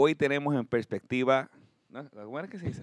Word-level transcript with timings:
hoy 0.00 0.14
tenemos 0.14 0.54
en 0.54 0.64
perspectiva. 0.64 1.50
¿no? 1.88 2.08
¿Cómo 2.10 2.38
era 2.38 2.48
que 2.48 2.58
se 2.58 2.66
dice? 2.66 2.82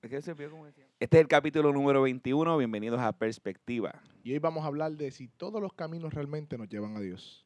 ¿Es 0.00 0.10
que 0.10 0.22
se 0.22 0.34
decía? 0.34 0.86
Este 1.00 1.16
es 1.16 1.20
el 1.20 1.26
capítulo 1.26 1.72
número 1.72 2.02
21. 2.02 2.56
Bienvenidos 2.56 3.00
a 3.00 3.12
Perspectiva. 3.12 4.00
Y 4.22 4.32
hoy 4.32 4.38
vamos 4.38 4.62
a 4.62 4.68
hablar 4.68 4.92
de 4.92 5.10
si 5.10 5.26
todos 5.26 5.60
los 5.60 5.72
caminos 5.72 6.14
realmente 6.14 6.56
nos 6.56 6.68
llevan 6.68 6.96
a 6.96 7.00
Dios. 7.00 7.44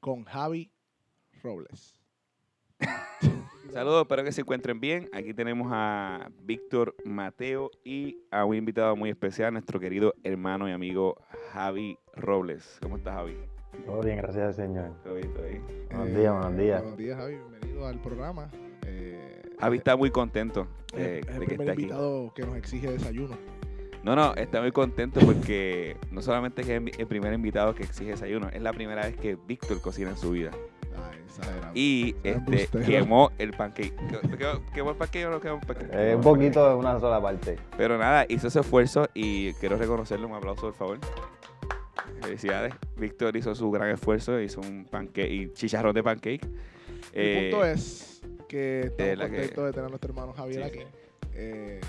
Con 0.00 0.24
Javi 0.24 0.70
Robles. 1.42 2.00
Saludos, 3.72 4.02
espero 4.02 4.24
que 4.24 4.32
se 4.32 4.40
encuentren 4.40 4.80
bien. 4.80 5.10
Aquí 5.12 5.34
tenemos 5.34 5.68
a 5.70 6.30
Víctor 6.42 6.94
Mateo 7.04 7.70
y 7.84 8.18
a 8.30 8.44
un 8.46 8.56
invitado 8.56 8.96
muy 8.96 9.10
especial, 9.10 9.52
nuestro 9.52 9.78
querido 9.78 10.14
hermano 10.22 10.68
y 10.68 10.72
amigo 10.72 11.20
Javi 11.52 11.98
Robles. 12.14 12.78
¿Cómo 12.80 12.96
estás, 12.96 13.14
Javi? 13.14 13.36
Todo 13.86 14.00
bien, 14.02 14.16
gracias 14.18 14.44
al 14.46 14.54
Señor. 14.54 14.90
¿Todo 15.02 15.14
bien, 15.14 15.32
todo 15.32 15.42
bien? 15.44 15.62
Buenos 15.90 16.08
Eh, 16.08 16.18
días, 16.18 16.32
buenos 16.32 16.56
días. 16.58 16.80
Buenos 16.82 16.98
días, 16.98 17.18
Javi. 17.18 17.34
Bienvenido 17.36 17.86
al 17.86 18.00
programa. 18.00 18.50
Eh, 18.86 19.42
Javi 19.60 19.76
está 19.78 19.96
muy 19.96 20.10
contento 20.10 20.66
es- 20.92 20.98
de, 20.98 21.18
es 21.20 21.26
de 21.26 21.32
el 21.34 21.38
que 21.40 21.46
primer 21.46 21.60
está 21.60 21.72
aquí. 21.72 21.82
invitado 21.82 22.32
que 22.34 22.42
nos 22.46 22.56
exige 22.56 22.90
desayuno. 22.90 23.36
No, 24.02 24.14
no, 24.14 24.34
está 24.34 24.60
muy 24.60 24.70
contento 24.72 25.20
porque 25.20 25.96
no 26.10 26.20
solamente 26.20 26.60
es 26.62 26.68
el 26.68 26.90
el 26.98 27.06
primer 27.06 27.32
invitado 27.32 27.74
que 27.74 27.84
exige 27.84 28.10
desayuno, 28.10 28.48
es 28.52 28.60
la 28.60 28.72
primera 28.72 29.02
vez 29.06 29.16
que 29.16 29.36
Víctor 29.46 29.80
cocina 29.80 30.10
en 30.10 30.16
su 30.18 30.30
vida. 30.32 30.50
Exagerado. 31.26 31.72
Y 31.74 32.14
este, 32.22 32.68
quemó 32.86 33.32
el 33.38 33.52
pancake. 33.54 33.92
¿Qué- 33.96 34.36
qué- 34.38 34.60
¿Quemó 34.72 34.90
el 34.90 34.96
pancake 34.96 35.26
o 35.26 35.30
no 35.30 35.40
quemó 35.40 35.54
el 35.60 35.66
pancake? 35.66 35.90
Eh, 35.92 36.14
un 36.14 36.20
poquito 36.22 36.68
de 36.68 36.74
una 36.76 37.00
sola 37.00 37.20
parte. 37.20 37.56
Pero 37.76 37.98
nada, 37.98 38.24
hizo 38.28 38.46
ese 38.48 38.60
esfuerzo 38.60 39.08
y 39.14 39.52
quiero 39.54 39.76
reconocerle 39.76 40.26
un 40.26 40.34
aplauso, 40.34 40.60
por 40.62 40.74
favor. 40.74 40.98
Felicidades. 42.22 42.74
Víctor 42.96 43.36
hizo 43.36 43.54
su 43.54 43.70
gran 43.70 43.90
esfuerzo, 43.90 44.40
hizo 44.40 44.60
un 44.60 44.84
pancake 44.84 45.30
y 45.30 45.52
chicharrón 45.52 45.94
de 45.94 46.02
pancake. 46.02 46.46
El 47.12 47.50
punto 47.50 47.64
es 47.64 48.22
que 48.48 48.80
eh, 48.80 48.84
estamos 48.86 49.18
la 49.18 49.24
que- 49.30 49.36
contentos 49.36 49.64
de 49.66 49.70
tener 49.72 49.86
a 49.86 49.88
nuestro 49.88 50.10
hermano 50.10 50.32
Javier 50.32 50.62
Sí, 50.62 50.68
aquí. 50.68 50.78
sí. 50.80 50.86
Eh, 51.34 51.80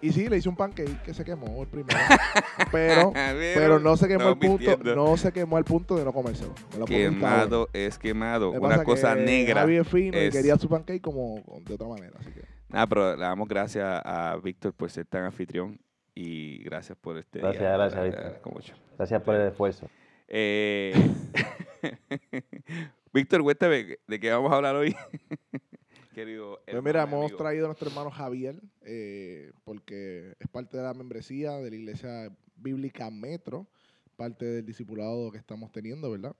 y 0.00 0.12
sí, 0.12 0.28
le 0.28 0.36
hice 0.36 0.48
un 0.48 0.54
pancake 0.54 1.02
que 1.02 1.12
se 1.12 1.24
quemó 1.24 1.60
el 1.60 1.66
primero. 1.68 1.98
pero, 2.70 3.12
pero 3.12 3.80
no 3.80 3.96
se 3.96 4.06
quemó 4.06 4.28
el 4.28 4.34
estamos 4.34 4.56
punto, 4.58 4.70
mintiendo. 4.70 4.94
no 4.94 5.16
se 5.16 5.32
quemó 5.32 5.58
el 5.58 5.64
punto 5.64 5.96
de 5.96 6.04
no 6.04 6.12
comérselo. 6.12 6.54
Quemado 6.86 7.68
es 7.72 7.98
quemado. 7.98 8.52
Una 8.52 8.84
cosa 8.84 9.16
que 9.16 9.22
negra. 9.22 9.62
Javi 9.62 9.76
es 9.78 9.88
fino 9.88 10.16
es- 10.16 10.32
y 10.32 10.36
quería 10.38 10.56
su 10.56 10.68
pancake 10.68 11.00
como 11.00 11.42
de 11.64 11.74
otra 11.74 11.88
manera. 11.88 12.12
Así 12.20 12.30
que 12.30 12.42
Nada, 12.68 12.86
pero 12.86 13.16
le 13.16 13.22
damos 13.22 13.48
gracias 13.48 13.84
a 14.04 14.36
Víctor 14.42 14.72
por 14.74 14.88
ser 14.90 15.06
tan 15.06 15.24
anfitrión 15.24 15.80
y 16.20 16.58
gracias 16.64 16.98
por 16.98 17.16
este 17.16 17.38
Gracias, 17.38 17.62
día. 17.62 17.72
gracias, 17.76 18.04
Víctor. 18.04 18.52
mucho. 18.52 18.74
Gracias 18.96 19.22
por 19.22 19.34
el 19.36 19.48
esfuerzo. 19.48 19.88
Eh, 20.26 20.92
Víctor, 23.14 23.42
cuéntame, 23.42 23.98
¿de 24.06 24.20
qué 24.20 24.30
vamos 24.30 24.50
a 24.52 24.56
hablar 24.56 24.74
hoy? 24.74 24.94
Querido 26.14 26.60
Pues 26.68 26.82
mira, 26.82 27.04
hemos 27.04 27.22
amigo. 27.26 27.38
traído 27.38 27.66
a 27.66 27.68
nuestro 27.68 27.88
hermano 27.88 28.10
Javier, 28.10 28.60
eh, 28.82 29.52
porque 29.62 30.34
es 30.40 30.48
parte 30.48 30.76
de 30.76 30.82
la 30.82 30.92
membresía 30.92 31.52
de 31.52 31.70
la 31.70 31.76
Iglesia 31.76 32.36
Bíblica 32.56 33.08
Metro, 33.12 33.68
parte 34.16 34.44
del 34.44 34.66
discipulado 34.66 35.30
que 35.30 35.38
estamos 35.38 35.70
teniendo, 35.70 36.10
¿verdad? 36.10 36.34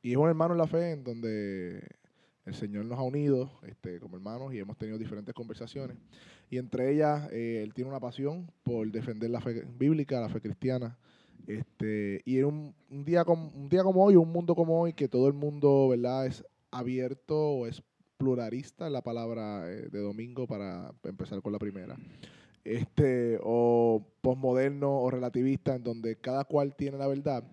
Y 0.00 0.12
es 0.12 0.16
un 0.16 0.28
hermano 0.28 0.54
en 0.54 0.58
la 0.58 0.66
fe 0.66 0.92
en 0.92 1.04
donde 1.04 1.86
el 2.46 2.54
Señor 2.54 2.86
nos 2.86 2.98
ha 2.98 3.02
unido 3.02 3.60
este, 3.64 4.00
como 4.00 4.16
hermanos 4.16 4.54
y 4.54 4.58
hemos 4.58 4.78
tenido 4.78 4.96
diferentes 4.96 5.34
conversaciones. 5.34 5.98
Y 6.52 6.58
entre 6.58 6.92
ellas, 6.92 7.32
eh, 7.32 7.62
él 7.62 7.72
tiene 7.72 7.88
una 7.88 7.98
pasión 7.98 8.52
por 8.62 8.86
defender 8.92 9.30
la 9.30 9.40
fe 9.40 9.64
bíblica, 9.78 10.20
la 10.20 10.28
fe 10.28 10.42
cristiana. 10.42 10.98
Este, 11.46 12.20
y 12.26 12.40
en 12.40 12.44
un, 12.44 12.74
un 12.90 13.06
día 13.06 13.24
como, 13.24 13.48
un 13.54 13.70
día 13.70 13.82
como 13.82 14.04
hoy, 14.04 14.16
un 14.16 14.30
mundo 14.30 14.54
como 14.54 14.78
hoy, 14.78 14.92
que 14.92 15.08
todo 15.08 15.28
el 15.28 15.32
mundo, 15.32 15.88
¿verdad?, 15.88 16.26
es 16.26 16.44
abierto 16.70 17.38
o 17.38 17.66
es 17.66 17.82
pluralista, 18.18 18.90
la 18.90 19.00
palabra 19.00 19.64
eh, 19.72 19.88
de 19.90 20.00
domingo 20.00 20.46
para 20.46 20.92
empezar 21.04 21.40
con 21.40 21.52
la 21.54 21.58
primera. 21.58 21.96
Este, 22.64 23.38
o 23.42 24.06
posmoderno 24.20 25.00
o 25.00 25.10
relativista, 25.10 25.74
en 25.74 25.84
donde 25.84 26.16
cada 26.16 26.44
cual 26.44 26.76
tiene 26.76 26.98
la 26.98 27.06
verdad. 27.06 27.44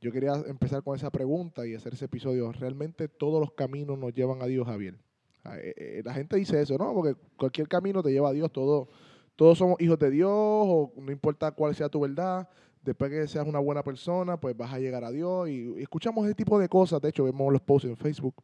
Yo 0.00 0.10
quería 0.10 0.32
empezar 0.48 0.82
con 0.82 0.96
esa 0.96 1.12
pregunta 1.12 1.64
y 1.64 1.76
hacer 1.76 1.94
ese 1.94 2.06
episodio. 2.06 2.50
¿Realmente 2.50 3.06
todos 3.06 3.38
los 3.38 3.52
caminos 3.52 3.96
nos 4.00 4.12
llevan 4.14 4.42
a 4.42 4.46
Dios, 4.46 4.66
Javier? 4.66 4.96
Ah, 5.44 5.56
eh, 5.58 5.74
eh, 5.76 6.02
La 6.04 6.14
gente 6.14 6.36
dice 6.36 6.60
eso, 6.60 6.76
¿no? 6.78 6.92
Porque 6.94 7.18
cualquier 7.36 7.68
camino 7.68 8.02
te 8.02 8.10
lleva 8.10 8.30
a 8.30 8.32
Dios. 8.32 8.52
Todo, 8.52 8.88
todos 9.36 9.58
somos 9.58 9.80
hijos 9.80 9.98
de 9.98 10.10
Dios, 10.10 10.30
o 10.32 10.92
no 10.96 11.12
importa 11.12 11.50
cuál 11.52 11.74
sea 11.74 11.88
tu 11.88 12.00
verdad. 12.00 12.48
Después 12.82 13.10
que 13.10 13.26
seas 13.26 13.46
una 13.46 13.58
buena 13.58 13.82
persona, 13.82 14.38
pues 14.38 14.56
vas 14.56 14.72
a 14.72 14.78
llegar 14.78 15.04
a 15.04 15.10
Dios. 15.10 15.48
Y, 15.48 15.74
escuchamos 15.80 16.24
ese 16.26 16.34
tipo 16.34 16.58
de 16.58 16.68
cosas. 16.68 17.00
De 17.00 17.08
hecho, 17.08 17.24
vemos 17.24 17.52
los 17.52 17.62
posts 17.62 17.88
en 17.88 17.96
Facebook 17.96 18.34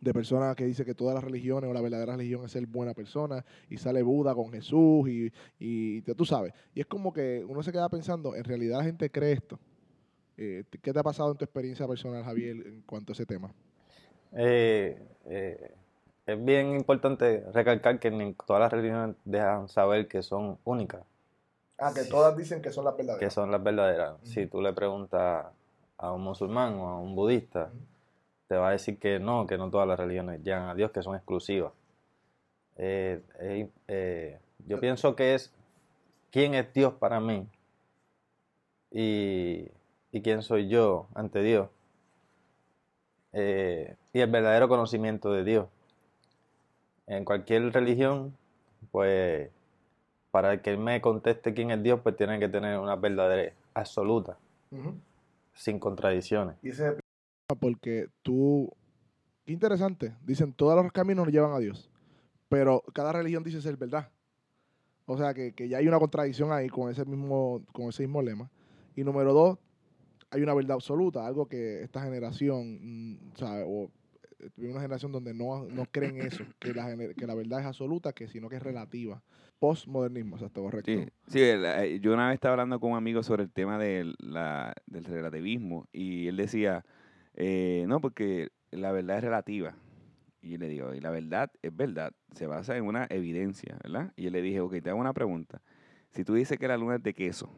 de 0.00 0.12
personas 0.12 0.56
que 0.56 0.64
dicen 0.64 0.84
que 0.84 0.94
todas 0.94 1.14
las 1.14 1.22
religiones 1.22 1.70
o 1.70 1.72
la 1.72 1.80
verdadera 1.80 2.16
religión 2.16 2.44
es 2.44 2.50
ser 2.50 2.66
buena 2.66 2.92
persona 2.92 3.44
y 3.68 3.76
sale 3.76 4.02
Buda 4.02 4.34
con 4.34 4.50
Jesús 4.50 5.08
y, 5.08 5.32
y 5.58 6.02
tú 6.02 6.24
sabes. 6.24 6.52
Y 6.74 6.80
es 6.80 6.86
como 6.86 7.12
que 7.12 7.44
uno 7.48 7.62
se 7.62 7.70
queda 7.70 7.88
pensando, 7.88 8.34
en 8.34 8.44
realidad 8.44 8.78
la 8.78 8.84
gente 8.84 9.10
cree 9.10 9.32
esto. 9.32 9.60
Eh, 10.42 10.64
¿Qué 10.80 10.90
te 10.90 10.98
ha 10.98 11.02
pasado 11.02 11.32
en 11.32 11.36
tu 11.36 11.44
experiencia 11.44 11.86
personal, 11.86 12.24
Javier, 12.24 12.66
en 12.66 12.80
cuanto 12.86 13.12
a 13.12 13.14
ese 13.14 13.26
tema? 13.26 13.52
Eh, 14.32 14.98
es 16.32 16.44
bien 16.44 16.74
importante 16.74 17.44
recalcar 17.52 17.98
que 17.98 18.10
ni 18.10 18.34
todas 18.34 18.60
las 18.60 18.72
religiones 18.72 19.16
dejan 19.24 19.68
saber 19.68 20.08
que 20.08 20.22
son 20.22 20.58
únicas, 20.64 21.02
Ah, 21.82 21.92
que 21.94 22.04
todas 22.04 22.36
dicen 22.36 22.60
que 22.60 22.70
son 22.72 22.84
las 22.84 22.94
que 22.94 23.02
verdaderas. 23.04 23.32
son 23.32 23.50
las 23.50 23.62
verdaderas. 23.62 24.16
Si 24.24 24.46
tú 24.46 24.60
le 24.60 24.74
preguntas 24.74 25.46
a 25.96 26.12
un 26.12 26.20
musulmán 26.22 26.74
o 26.78 26.88
a 26.88 26.98
un 27.00 27.14
budista, 27.14 27.70
te 28.48 28.56
va 28.56 28.68
a 28.68 28.72
decir 28.72 28.98
que 28.98 29.18
no, 29.18 29.46
que 29.46 29.56
no 29.56 29.70
todas 29.70 29.88
las 29.88 29.98
religiones 29.98 30.42
llegan 30.42 30.68
a 30.68 30.74
Dios, 30.74 30.90
que 30.90 31.02
son 31.02 31.14
exclusivas. 31.16 31.72
Eh, 32.76 33.22
eh, 33.40 33.68
eh, 33.88 34.38
yo 34.66 34.78
pienso 34.78 35.16
que 35.16 35.34
es 35.34 35.52
quién 36.30 36.54
es 36.54 36.70
Dios 36.74 36.92
para 36.94 37.18
mí 37.18 37.46
y, 38.90 39.68
y 40.12 40.20
quién 40.22 40.42
soy 40.42 40.68
yo 40.68 41.06
ante 41.14 41.40
Dios. 41.42 41.68
Eh, 43.32 43.94
y 44.12 44.20
el 44.20 44.30
verdadero 44.30 44.68
conocimiento 44.68 45.32
de 45.32 45.44
Dios. 45.44 45.66
En 47.10 47.24
cualquier 47.24 47.72
religión, 47.72 48.36
pues, 48.92 49.50
para 50.30 50.62
que 50.62 50.70
él 50.70 50.78
me 50.78 51.00
conteste 51.00 51.52
quién 51.52 51.72
es 51.72 51.82
Dios, 51.82 51.98
pues 52.04 52.16
tiene 52.16 52.38
que 52.38 52.48
tener 52.48 52.78
una 52.78 52.94
verdadera 52.94 53.52
absoluta, 53.74 54.38
sin 55.52 55.80
contradicciones. 55.80 56.54
Y 56.62 56.68
ese 56.68 56.82
es 56.82 56.88
el 56.90 57.00
problema 57.00 57.60
porque 57.60 58.06
tú, 58.22 58.72
qué 59.44 59.52
interesante, 59.52 60.14
dicen 60.24 60.52
todos 60.52 60.80
los 60.80 60.92
caminos 60.92 61.24
nos 61.24 61.34
llevan 61.34 61.50
a 61.50 61.58
Dios, 61.58 61.90
pero 62.48 62.84
cada 62.92 63.12
religión 63.12 63.42
dice 63.42 63.60
ser 63.60 63.76
verdad. 63.76 64.08
O 65.06 65.18
sea 65.18 65.34
que, 65.34 65.52
que 65.52 65.68
ya 65.68 65.78
hay 65.78 65.88
una 65.88 65.98
contradicción 65.98 66.52
ahí 66.52 66.68
con 66.68 66.92
ese 66.92 67.04
mismo, 67.04 67.60
con 67.72 67.88
ese 67.88 68.04
mismo 68.04 68.22
lema. 68.22 68.48
Y 68.94 69.02
número 69.02 69.32
dos, 69.32 69.58
hay 70.30 70.42
una 70.42 70.54
verdad 70.54 70.74
absoluta, 70.74 71.26
algo 71.26 71.46
que 71.46 71.82
esta 71.82 72.02
generación, 72.02 72.78
mm, 72.80 73.32
o 73.34 73.36
sea, 73.36 73.64
o 73.66 73.90
una 74.56 74.80
generación 74.80 75.12
donde 75.12 75.34
no, 75.34 75.64
no 75.70 75.84
creen 75.90 76.16
eso, 76.18 76.44
que 76.58 76.74
la, 76.74 76.96
que 77.14 77.26
la 77.26 77.34
verdad 77.34 77.60
es 77.60 77.66
absoluta, 77.66 78.12
que 78.12 78.28
sino 78.28 78.48
que 78.48 78.56
es 78.56 78.62
relativa. 78.62 79.22
Postmodernismo, 79.58 80.36
exacto, 80.36 80.62
correcto. 80.62 80.90
Sí, 80.90 81.06
sí, 81.26 81.40
eh, 81.42 81.98
yo 82.00 82.14
una 82.14 82.28
vez 82.28 82.34
estaba 82.34 82.52
hablando 82.54 82.80
con 82.80 82.92
un 82.92 82.96
amigo 82.96 83.22
sobre 83.22 83.42
el 83.42 83.50
tema 83.50 83.78
del, 83.78 84.14
la- 84.18 84.74
del 84.86 85.04
relativismo 85.04 85.86
y 85.92 86.28
él 86.28 86.36
decía, 86.36 86.84
eh, 87.34 87.84
no, 87.86 88.00
porque 88.00 88.48
la 88.70 88.90
verdad 88.92 89.18
es 89.18 89.24
relativa. 89.24 89.74
Y 90.42 90.52
yo 90.52 90.58
le 90.58 90.68
digo, 90.68 90.94
y 90.94 91.00
la 91.00 91.10
verdad 91.10 91.50
es 91.60 91.76
verdad, 91.76 92.12
se 92.32 92.46
basa 92.46 92.76
en 92.76 92.84
una 92.86 93.06
evidencia, 93.10 93.78
¿verdad? 93.82 94.12
Y 94.16 94.22
yo 94.22 94.30
le 94.30 94.40
dije, 94.40 94.60
ok, 94.60 94.76
te 94.82 94.88
hago 94.88 94.98
una 94.98 95.12
pregunta. 95.12 95.60
Si 96.12 96.24
tú 96.24 96.32
dices 96.34 96.58
que 96.58 96.66
la 96.66 96.78
luna 96.78 96.96
es 96.96 97.02
de 97.02 97.12
queso, 97.12 97.50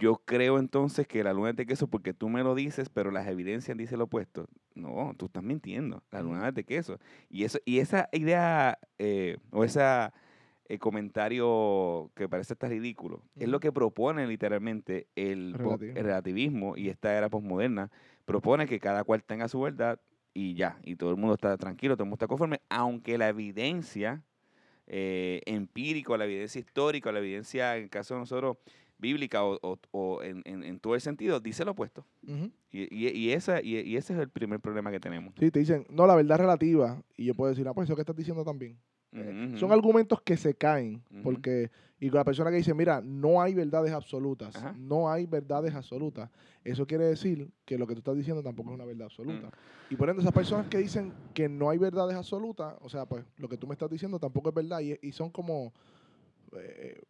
yo 0.00 0.16
creo 0.24 0.58
entonces 0.58 1.06
que 1.06 1.22
la 1.22 1.32
luna 1.32 1.50
es 1.50 1.56
de 1.56 1.66
queso 1.66 1.86
porque 1.86 2.12
tú 2.14 2.28
me 2.28 2.42
lo 2.42 2.54
dices, 2.54 2.88
pero 2.88 3.10
las 3.10 3.28
evidencias 3.28 3.76
dicen 3.76 3.98
lo 3.98 4.04
opuesto. 4.06 4.48
No, 4.74 5.14
tú 5.16 5.26
estás 5.26 5.42
mintiendo. 5.42 6.02
La 6.10 6.22
luna 6.22 6.48
es 6.48 6.54
de 6.54 6.64
queso. 6.64 6.98
Y 7.28 7.44
eso, 7.44 7.58
y 7.64 7.78
esa 7.78 8.08
idea 8.12 8.78
eh, 8.98 9.36
o 9.50 9.62
esa 9.62 10.12
eh, 10.68 10.78
comentario 10.78 12.10
que 12.14 12.28
parece 12.28 12.54
estar 12.54 12.70
ridículo 12.70 13.22
es 13.36 13.48
lo 13.48 13.60
que 13.60 13.72
propone 13.72 14.26
literalmente 14.26 15.06
el, 15.16 15.52
po- 15.52 15.76
Relativismo. 15.76 15.98
el 15.98 16.04
relativismo 16.04 16.76
y 16.76 16.88
esta 16.88 17.16
era 17.16 17.28
posmoderna. 17.28 17.90
Propone 18.24 18.66
que 18.66 18.78
cada 18.80 19.04
cual 19.04 19.22
tenga 19.24 19.48
su 19.48 19.60
verdad 19.60 20.00
y 20.32 20.54
ya. 20.54 20.78
Y 20.84 20.96
todo 20.96 21.10
el 21.10 21.16
mundo 21.16 21.34
está 21.34 21.56
tranquilo, 21.58 21.94
todo 21.96 22.04
el 22.04 22.08
mundo 22.08 22.16
está 22.16 22.28
conforme, 22.28 22.60
aunque 22.68 23.18
la 23.18 23.28
evidencia 23.28 24.22
eh, 24.86 25.40
empírica, 25.46 26.16
la 26.16 26.24
evidencia 26.24 26.58
histórica, 26.58 27.12
la 27.12 27.18
evidencia, 27.18 27.76
en 27.76 27.84
el 27.84 27.90
caso 27.90 28.14
de 28.14 28.20
nosotros, 28.20 28.56
bíblica 29.00 29.44
o, 29.44 29.58
o- 29.62 29.78
o 29.90 30.22
en, 30.22 30.42
en- 30.44 30.62
en 30.62 30.78
todo 30.80 30.94
el 30.94 31.00
sentido, 31.00 31.40
dice 31.40 31.64
lo 31.64 31.72
opuesto. 31.72 32.04
Y, 32.72 32.82
y- 32.94 33.08
y 33.08 33.32
esa, 33.32 33.60
y, 33.62 33.76
y 33.80 33.96
ese 33.96 34.12
es 34.14 34.18
el 34.20 34.28
primer 34.28 34.60
problema 34.60 34.90
que 34.92 35.00
tenemos. 35.00 35.34
Sí, 35.38 35.50
te 35.50 35.58
dicen, 35.58 35.86
no, 35.90 36.06
la 36.06 36.14
verdad 36.14 36.36
es 36.36 36.40
relativa. 36.40 37.02
Y 37.16 37.24
yo 37.26 37.34
puedo 37.34 37.50
decir, 37.50 37.66
ah, 37.66 37.74
pues 37.74 37.88
eso 37.88 37.96
que 37.96 38.02
estás 38.02 38.14
diciendo 38.16 38.44
también. 38.44 38.78
Eh, 39.12 39.54
Son 39.56 39.72
argumentos 39.72 40.22
que 40.22 40.36
se 40.36 40.54
caen, 40.54 41.02
porque, 41.24 41.68
y 41.98 42.08
con 42.10 42.18
la 42.18 42.24
persona 42.24 42.48
que 42.50 42.58
dice, 42.58 42.72
mira, 42.74 43.00
no 43.04 43.42
hay 43.42 43.54
verdades 43.54 43.90
absolutas, 43.92 44.54
Ajá. 44.54 44.72
no 44.78 45.10
hay 45.10 45.26
verdades 45.26 45.74
absolutas, 45.74 46.30
eso 46.62 46.86
quiere 46.86 47.06
decir 47.06 47.50
que 47.64 47.76
lo 47.76 47.88
que 47.88 47.94
tú 47.94 47.98
estás 47.98 48.14
diciendo 48.14 48.40
tampoco 48.40 48.70
es 48.70 48.76
una 48.76 48.84
verdad 48.84 49.06
absoluta. 49.06 49.50
Y 49.90 49.96
por 49.96 50.08
ende, 50.08 50.22
esas 50.22 50.32
personas 50.32 50.68
que 50.68 50.78
dicen 50.78 51.12
que 51.34 51.48
no 51.48 51.70
hay 51.70 51.78
verdades 51.78 52.16
absolutas, 52.16 52.76
o 52.82 52.88
sea, 52.88 53.04
pues 53.04 53.24
lo 53.38 53.48
que 53.48 53.56
tú 53.56 53.66
me 53.66 53.72
estás 53.74 53.90
diciendo 53.90 54.20
tampoco 54.20 54.50
es 54.50 54.54
verdad, 54.54 54.78
y, 54.80 54.96
y 55.02 55.10
son 55.10 55.30
como, 55.30 55.72
eh, 56.52 57.00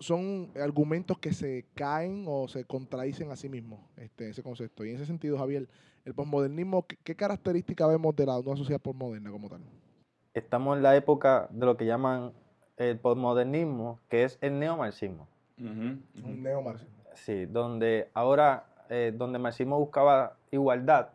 son, 0.00 0.50
argumentos 0.60 1.18
que 1.18 1.32
se 1.32 1.66
caen 1.74 2.24
o 2.28 2.48
se 2.48 2.64
contradicen 2.64 3.30
a 3.30 3.36
sí 3.36 3.48
mismos, 3.48 3.80
este, 3.96 4.30
ese 4.30 4.42
concepto. 4.42 4.84
Y 4.84 4.90
en 4.90 4.96
ese 4.96 5.06
sentido, 5.06 5.38
Javier, 5.38 5.68
el 6.04 6.14
posmodernismo, 6.14 6.86
¿qué, 6.86 6.96
qué 7.02 7.14
características 7.14 7.88
vemos 7.88 8.14
de 8.16 8.26
la, 8.26 8.38
una 8.38 8.56
sociedad 8.56 8.80
posmoderna 8.80 9.30
como 9.30 9.48
tal? 9.48 9.60
Estamos 10.34 10.76
en 10.76 10.82
la 10.82 10.94
época 10.96 11.48
de 11.50 11.66
lo 11.66 11.76
que 11.76 11.86
llaman 11.86 12.32
el 12.76 12.98
postmodernismo, 12.98 13.98
que 14.08 14.24
es 14.24 14.38
el 14.40 14.58
neomarxismo. 14.58 15.26
Ujú, 15.58 15.68
Un 15.70 16.00
ujú. 16.22 16.28
neomarxismo. 16.28 16.94
Sí, 17.14 17.46
donde 17.46 18.08
ahora, 18.14 18.64
eh, 18.88 19.12
donde 19.16 19.38
el 19.38 19.42
marxismo 19.42 19.78
buscaba 19.78 20.36
igualdad, 20.52 21.08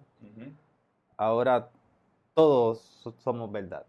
ahora 1.16 1.70
todos 2.34 2.80
so- 2.80 3.16
somos 3.20 3.52
verdad, 3.52 3.86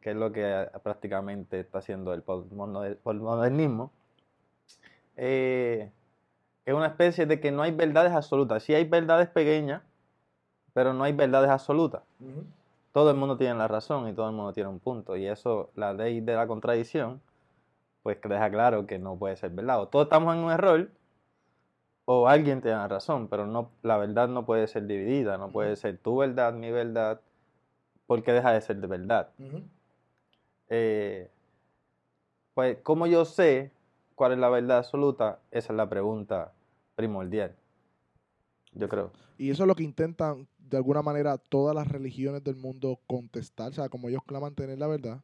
que 0.00 0.10
es 0.10 0.16
lo 0.16 0.32
que 0.32 0.42
eh, 0.44 0.68
prácticamente 0.82 1.60
está 1.60 1.78
haciendo 1.78 2.12
el 2.14 2.24
postmoder- 2.24 2.98
postmodernismo. 2.98 3.90
Eh, 5.16 5.90
es 6.64 6.74
una 6.74 6.86
especie 6.86 7.26
de 7.26 7.40
que 7.40 7.50
no 7.50 7.62
hay 7.62 7.72
verdades 7.72 8.12
absolutas. 8.12 8.62
Sí 8.62 8.74
hay 8.74 8.84
verdades 8.84 9.28
pequeñas, 9.28 9.82
pero 10.74 10.92
no 10.92 11.04
hay 11.04 11.12
verdades 11.12 11.50
absolutas. 11.50 12.02
Todo 12.92 13.10
el 13.10 13.16
mundo 13.16 13.36
tiene 13.36 13.54
la 13.54 13.68
razón 13.68 14.08
y 14.08 14.12
todo 14.12 14.28
el 14.28 14.34
mundo 14.34 14.52
tiene 14.52 14.68
un 14.68 14.78
punto. 14.78 15.16
Y 15.16 15.26
eso, 15.26 15.70
la 15.74 15.92
ley 15.92 16.20
de 16.20 16.34
la 16.34 16.46
contradicción, 16.46 17.20
pues 18.02 18.18
que 18.18 18.28
deja 18.28 18.50
claro 18.50 18.86
que 18.86 18.98
no 18.98 19.16
puede 19.16 19.36
ser 19.36 19.50
verdad. 19.50 19.80
O 19.80 19.88
todos 19.88 20.06
estamos 20.06 20.34
en 20.34 20.40
un 20.42 20.50
error, 20.52 20.90
o 22.04 22.26
alguien 22.28 22.62
tiene 22.62 22.76
la 22.78 22.88
razón, 22.88 23.28
pero 23.28 23.46
no, 23.46 23.70
la 23.82 23.98
verdad 23.98 24.28
no 24.28 24.46
puede 24.46 24.66
ser 24.66 24.86
dividida, 24.86 25.36
no 25.36 25.50
puede 25.50 25.76
ser 25.76 25.98
tu 25.98 26.16
verdad, 26.16 26.54
mi 26.54 26.70
verdad, 26.70 27.20
porque 28.06 28.32
deja 28.32 28.52
de 28.52 28.60
ser 28.62 28.76
de 28.76 28.86
verdad. 28.86 29.28
Eh, 30.68 31.30
pues, 32.54 32.78
¿cómo 32.82 33.06
yo 33.06 33.24
sé 33.24 33.70
cuál 34.14 34.32
es 34.32 34.38
la 34.38 34.48
verdad 34.48 34.78
absoluta? 34.78 35.40
Esa 35.50 35.72
es 35.72 35.76
la 35.76 35.88
pregunta 35.88 36.52
primordial. 36.94 37.54
Yo 38.72 38.88
creo. 38.88 39.12
Y 39.38 39.50
eso 39.50 39.62
es 39.62 39.66
lo 39.68 39.74
que 39.74 39.84
intentan, 39.84 40.48
de 40.58 40.76
alguna 40.76 41.02
manera, 41.02 41.38
todas 41.38 41.74
las 41.74 41.88
religiones 41.88 42.42
del 42.42 42.56
mundo 42.56 43.00
contestar. 43.06 43.70
O 43.70 43.74
sea, 43.74 43.88
como 43.88 44.08
ellos 44.08 44.24
claman 44.26 44.54
tener 44.54 44.78
la 44.78 44.88
verdad, 44.88 45.22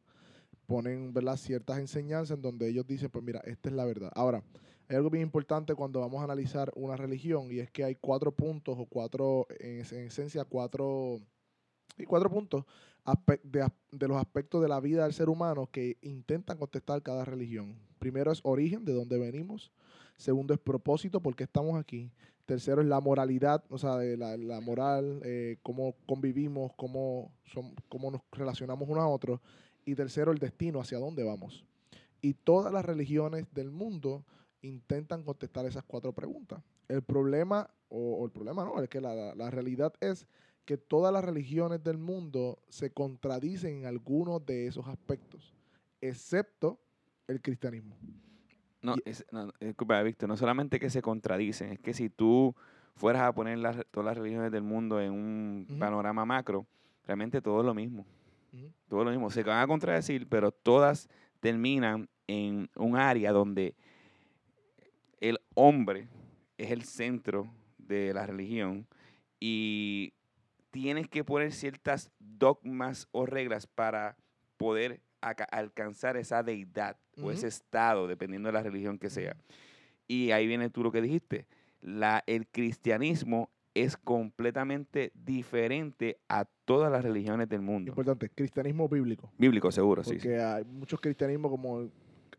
ponen 0.65 1.13
¿verdad? 1.13 1.37
ciertas 1.37 1.79
enseñanzas 1.79 2.37
en 2.37 2.41
donde 2.41 2.69
ellos 2.69 2.87
dicen, 2.87 3.09
pues 3.09 3.23
mira, 3.23 3.41
esta 3.43 3.69
es 3.69 3.75
la 3.75 3.85
verdad. 3.85 4.11
Ahora, 4.15 4.43
hay 4.87 4.95
algo 4.95 5.09
bien 5.09 5.23
importante 5.23 5.75
cuando 5.75 5.99
vamos 5.99 6.21
a 6.21 6.25
analizar 6.25 6.71
una 6.75 6.95
religión 6.95 7.51
y 7.51 7.59
es 7.59 7.69
que 7.71 7.83
hay 7.83 7.95
cuatro 7.95 8.31
puntos 8.31 8.77
o 8.77 8.85
cuatro, 8.85 9.47
en, 9.59 9.79
en 9.79 10.07
esencia, 10.07 10.45
cuatro, 10.45 11.19
y 11.97 12.05
cuatro 12.05 12.29
puntos 12.29 12.65
de, 13.43 14.07
los 14.07 14.17
aspectos 14.17 14.61
de 14.61 14.67
la 14.67 14.79
vida 14.79 15.03
del 15.03 15.13
ser 15.13 15.29
humano 15.29 15.69
que 15.71 15.97
intentan 16.01 16.57
contestar 16.57 17.01
cada 17.03 17.23
religión. 17.25 17.75
Primero 17.99 18.31
es 18.31 18.41
origen, 18.43 18.83
de 18.85 18.93
dónde 18.93 19.17
venimos. 19.17 19.71
Segundo 20.17 20.53
es 20.53 20.59
propósito, 20.59 21.21
por 21.21 21.35
qué 21.35 21.43
estamos 21.43 21.79
aquí. 21.79 22.11
Tercero 22.45 22.81
es 22.81 22.87
la 22.87 22.99
moralidad, 22.99 23.63
o 23.69 23.77
sea, 23.77 23.97
de 23.97 24.17
la, 24.17 24.37
la 24.37 24.61
moral, 24.61 25.19
eh, 25.23 25.57
cómo 25.63 25.95
convivimos, 26.05 26.71
cómo, 26.75 27.31
son, 27.45 27.75
cómo 27.89 28.11
nos 28.11 28.21
relacionamos 28.31 28.87
unos 28.87 29.03
a 29.03 29.07
otros. 29.07 29.39
Y 29.83 29.95
tercero, 29.95 30.31
el 30.31 30.39
destino, 30.39 30.79
hacia 30.79 30.99
dónde 30.99 31.23
vamos. 31.23 31.65
Y 32.21 32.33
todas 32.33 32.71
las 32.73 32.85
religiones 32.85 33.45
del 33.53 33.71
mundo 33.71 34.25
intentan 34.61 35.23
contestar 35.23 35.65
esas 35.65 35.83
cuatro 35.83 36.13
preguntas. 36.13 36.61
El 36.87 37.03
problema, 37.03 37.69
o, 37.89 38.25
el 38.25 38.31
problema 38.31 38.63
no, 38.63 38.81
es 38.81 38.89
que 38.89 39.01
la- 39.01 39.35
la 39.35 39.51
realidad 39.51 39.93
es 39.99 40.27
que 40.65 40.77
todas 40.77 41.13
las 41.13 41.23
religiones 41.23 41.83
del 41.83 41.97
mundo 41.97 42.59
se 42.69 42.91
contradicen 42.91 43.77
en 43.79 43.85
algunos 43.85 44.45
de 44.45 44.67
esos 44.67 44.87
aspectos, 44.87 45.53
excepto 46.01 46.79
el 47.27 47.41
cristianismo. 47.41 47.95
No, 48.81 48.95
es- 49.05 49.25
no, 49.31 49.51
disculpa, 49.59 50.01
Víctor, 50.03 50.29
no 50.29 50.37
solamente 50.37 50.79
que 50.79 50.89
se 50.89 51.01
contradicen, 51.01 51.71
es 51.71 51.79
que 51.79 51.93
si 51.93 52.09
tú 52.09 52.55
fueras 52.95 53.23
a 53.23 53.33
poner 53.33 53.57
las- 53.59 53.85
todas 53.91 54.05
las 54.05 54.17
religiones 54.17 54.51
del 54.51 54.63
mundo 54.63 54.99
en 55.01 55.11
un 55.11 55.65
panorama 55.79 56.25
macro, 56.25 56.65
realmente 57.05 57.41
todo 57.41 57.59
es 57.61 57.65
lo 57.65 57.73
mismo. 57.73 58.05
Todo 58.87 59.01
es 59.01 59.05
lo 59.05 59.11
mismo. 59.11 59.29
Se 59.31 59.43
van 59.43 59.59
a 59.61 59.67
contradecir, 59.67 60.27
pero 60.27 60.51
todas 60.51 61.09
terminan 61.41 62.07
en 62.27 62.69
un 62.75 62.95
área 62.95 63.31
donde 63.31 63.75
el 65.19 65.39
hombre 65.55 66.07
es 66.57 66.71
el 66.71 66.83
centro 66.83 67.47
de 67.77 68.13
la 68.13 68.25
religión 68.25 68.87
y 69.39 70.13
tienes 70.75 71.07
que 71.07 71.23
poner 71.23 71.53
ciertas 71.53 72.11
dogmas 72.19 73.07
o 73.13 73.25
reglas 73.25 73.65
para 73.65 74.17
poder 74.57 74.99
alcanzar 75.21 76.17
esa 76.17 76.43
deidad 76.43 76.97
o 77.23 77.31
ese 77.31 77.47
estado, 77.47 78.07
dependiendo 78.07 78.49
de 78.49 78.53
la 78.53 78.61
religión 78.61 78.99
que 78.99 79.09
sea. 79.09 79.37
Y 80.05 80.31
ahí 80.31 80.45
viene 80.45 80.69
tú 80.69 80.83
lo 80.83 80.91
que 80.91 81.01
dijiste. 81.01 81.47
La, 81.79 82.25
el 82.27 82.45
cristianismo 82.47 83.49
es 83.73 83.95
completamente 83.95 85.13
diferente 85.15 86.19
a 86.27 86.43
todas 86.65 86.91
las 86.91 87.05
religiones 87.05 87.47
del 87.47 87.61
mundo. 87.61 87.91
Importante, 87.91 88.27
cristianismo 88.27 88.89
bíblico. 88.89 89.31
Bíblico, 89.37 89.71
seguro, 89.71 90.03
Porque 90.03 90.19
sí. 90.19 90.27
sí. 90.27 90.33
hay 90.33 90.65
muchos 90.65 90.99
cristianismos 90.99 91.51
como 91.51 91.89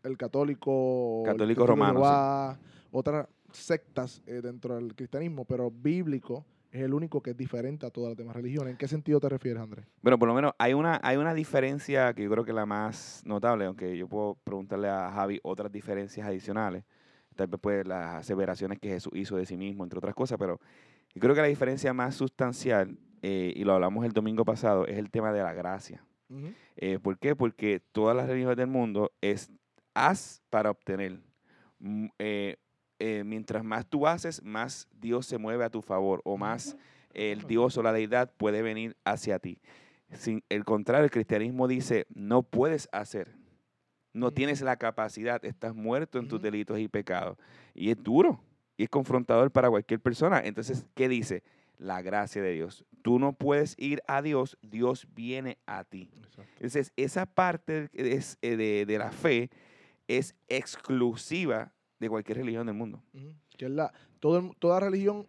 el, 0.03 0.15
católico, 0.15 1.23
el 1.25 1.31
Católico 1.31 1.65
romano, 1.65 2.53
sí. 2.53 2.59
Otras 2.91 3.27
sectas 3.51 4.21
eh, 4.27 4.41
dentro 4.43 4.75
del 4.75 4.93
cristianismo, 4.93 5.43
pero 5.43 5.71
bíblico 5.71 6.45
es 6.77 6.83
el 6.83 6.93
único 6.93 7.21
que 7.21 7.31
es 7.31 7.37
diferente 7.37 7.85
a 7.85 7.89
todas 7.89 8.09
las 8.09 8.17
demás 8.17 8.35
religiones. 8.35 8.71
¿En 8.71 8.77
qué 8.77 8.87
sentido 8.87 9.19
te 9.19 9.29
refieres, 9.29 9.61
Andrés? 9.61 9.85
Bueno, 10.01 10.17
por 10.17 10.27
lo 10.27 10.33
menos 10.33 10.53
hay 10.57 10.73
una, 10.73 10.99
hay 11.03 11.17
una 11.17 11.33
diferencia 11.33 12.13
que 12.13 12.23
yo 12.23 12.29
creo 12.29 12.43
que 12.43 12.51
es 12.51 12.55
la 12.55 12.65
más 12.65 13.21
notable, 13.25 13.65
aunque 13.65 13.97
yo 13.97 14.07
puedo 14.07 14.35
preguntarle 14.43 14.89
a 14.89 15.11
Javi 15.11 15.39
otras 15.43 15.71
diferencias 15.71 16.27
adicionales, 16.27 16.83
tal 17.35 17.47
vez 17.47 17.59
pues 17.61 17.87
las 17.87 18.15
aseveraciones 18.15 18.79
que 18.79 18.89
Jesús 18.89 19.11
hizo 19.15 19.37
de 19.37 19.45
sí 19.45 19.57
mismo, 19.57 19.83
entre 19.83 19.97
otras 19.97 20.15
cosas, 20.15 20.37
pero 20.37 20.59
yo 21.13 21.21
creo 21.21 21.33
que 21.35 21.41
la 21.41 21.47
diferencia 21.47 21.93
más 21.93 22.15
sustancial, 22.15 22.97
eh, 23.21 23.53
y 23.55 23.63
lo 23.63 23.73
hablamos 23.73 24.05
el 24.05 24.11
domingo 24.11 24.45
pasado, 24.45 24.85
es 24.85 24.97
el 24.97 25.09
tema 25.09 25.31
de 25.31 25.41
la 25.41 25.53
gracia. 25.53 26.03
Eh, 26.75 26.99
¿Por 26.99 27.17
qué? 27.17 27.35
Porque 27.35 27.81
todas 27.91 28.15
las 28.15 28.27
religiones 28.27 28.57
del 28.57 28.67
mundo 28.67 29.11
es 29.21 29.49
haz 29.93 30.43
para 30.49 30.69
obtener. 30.69 31.21
Mm, 31.79 32.07
eh, 32.19 32.57
eh, 32.99 33.23
mientras 33.25 33.63
más 33.63 33.85
tú 33.85 34.07
haces, 34.07 34.43
más 34.43 34.87
Dios 34.99 35.25
se 35.25 35.37
mueve 35.37 35.63
a 35.63 35.69
tu 35.69 35.81
favor 35.81 36.21
o 36.23 36.37
más 36.37 36.77
el 37.13 37.43
Dios 37.47 37.77
o 37.77 37.83
la 37.83 37.93
deidad 37.93 38.31
puede 38.37 38.61
venir 38.61 38.95
hacia 39.03 39.39
ti. 39.39 39.59
Sin 40.13 40.43
el 40.49 40.63
contrario, 40.63 41.05
el 41.05 41.11
cristianismo 41.11 41.67
dice, 41.67 42.07
no 42.13 42.43
puedes 42.43 42.87
hacer, 42.91 43.35
no 44.13 44.31
tienes 44.31 44.61
la 44.61 44.77
capacidad, 44.77 45.43
estás 45.43 45.75
muerto 45.75 46.17
en 46.17 46.27
tus 46.27 46.41
delitos 46.41 46.79
y 46.79 46.87
pecados. 46.87 47.37
Y 47.73 47.91
es 47.91 48.01
duro 48.01 48.39
y 48.77 48.83
es 48.83 48.89
confrontador 48.89 49.51
para 49.51 49.69
cualquier 49.69 49.99
persona. 49.99 50.41
Entonces, 50.43 50.85
¿qué 50.95 51.09
dice? 51.09 51.43
La 51.77 52.01
gracia 52.01 52.41
de 52.41 52.53
Dios. 52.53 52.85
Tú 53.03 53.19
no 53.19 53.33
puedes 53.33 53.75
ir 53.77 54.01
a 54.07 54.21
Dios, 54.21 54.57
Dios 54.61 55.07
viene 55.13 55.57
a 55.65 55.83
ti. 55.83 56.09
Entonces, 56.55 56.91
esa 56.95 57.25
parte 57.25 57.89
es, 57.93 58.37
eh, 58.41 58.55
de, 58.55 58.85
de 58.85 58.97
la 58.97 59.11
fe 59.11 59.49
es 60.07 60.35
exclusiva 60.47 61.73
de 61.99 62.09
cualquier 62.09 62.37
religión 62.39 62.65
del 62.67 62.75
mundo. 62.75 63.01
Que 63.57 63.65
es 63.65 63.71
la, 63.71 63.91
todo 64.19 64.51
toda 64.59 64.79
religión 64.79 65.25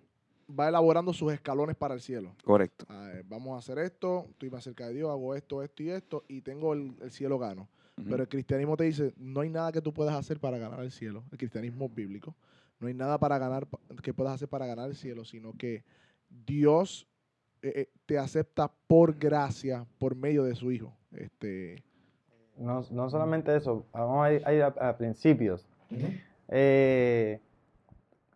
va 0.49 0.69
elaborando 0.69 1.13
sus 1.13 1.33
escalones 1.33 1.77
para 1.77 1.95
el 1.95 2.01
cielo. 2.01 2.35
Correcto. 2.45 2.87
Ah, 2.89 3.11
eh, 3.15 3.23
vamos 3.27 3.55
a 3.55 3.59
hacer 3.59 3.79
esto, 3.79 4.27
estoy 4.31 4.51
más 4.51 4.65
cerca 4.65 4.87
de 4.89 4.95
Dios, 4.95 5.11
hago 5.11 5.35
esto, 5.35 5.63
esto 5.63 5.83
y 5.83 5.91
esto, 5.91 6.25
y 6.29 6.41
tengo 6.41 6.73
el, 6.73 6.95
el 7.03 7.11
cielo 7.11 7.39
gano. 7.39 7.69
Pero 8.09 8.23
el 8.23 8.29
cristianismo 8.29 8.77
te 8.77 8.85
dice, 8.85 9.13
no 9.17 9.41
hay 9.41 9.51
nada 9.51 9.73
que 9.73 9.83
tú 9.83 9.93
puedas 9.93 10.15
hacer 10.15 10.39
para 10.39 10.57
ganar 10.57 10.79
el 10.81 10.93
cielo. 10.93 11.25
El 11.33 11.39
cristianismo 11.39 11.89
bíblico. 11.89 12.33
No 12.79 12.87
hay 12.87 12.95
nada 12.95 13.19
para 13.19 13.39
ganar 13.39 13.67
que 14.05 14.15
puedas 14.15 14.35
hacer 14.35 14.49
para 14.49 14.67
ganar 14.67 14.89
el 14.89 14.95
cielo, 14.95 15.25
sino 15.25 15.53
que 15.55 15.83
Dios 16.47 17.09
eh, 17.61 17.73
eh, 17.75 17.91
te 18.07 18.17
acepta 18.19 18.71
por 18.87 19.19
gracia, 19.19 19.85
por 19.99 20.15
medio 20.15 20.45
de 20.45 20.55
su 20.55 20.71
Hijo. 20.71 20.97
Este, 21.11 21.83
No, 22.57 22.85
no 22.93 23.11
solamente 23.11 23.57
eso, 23.57 23.85
vamos 23.93 24.25
a 24.25 24.33
ir, 24.33 24.43
a, 24.47 24.55
ir 24.55 24.63
a- 24.63 24.89
a 24.91 24.97
principios. 24.97 25.67
Eh, 26.49 27.41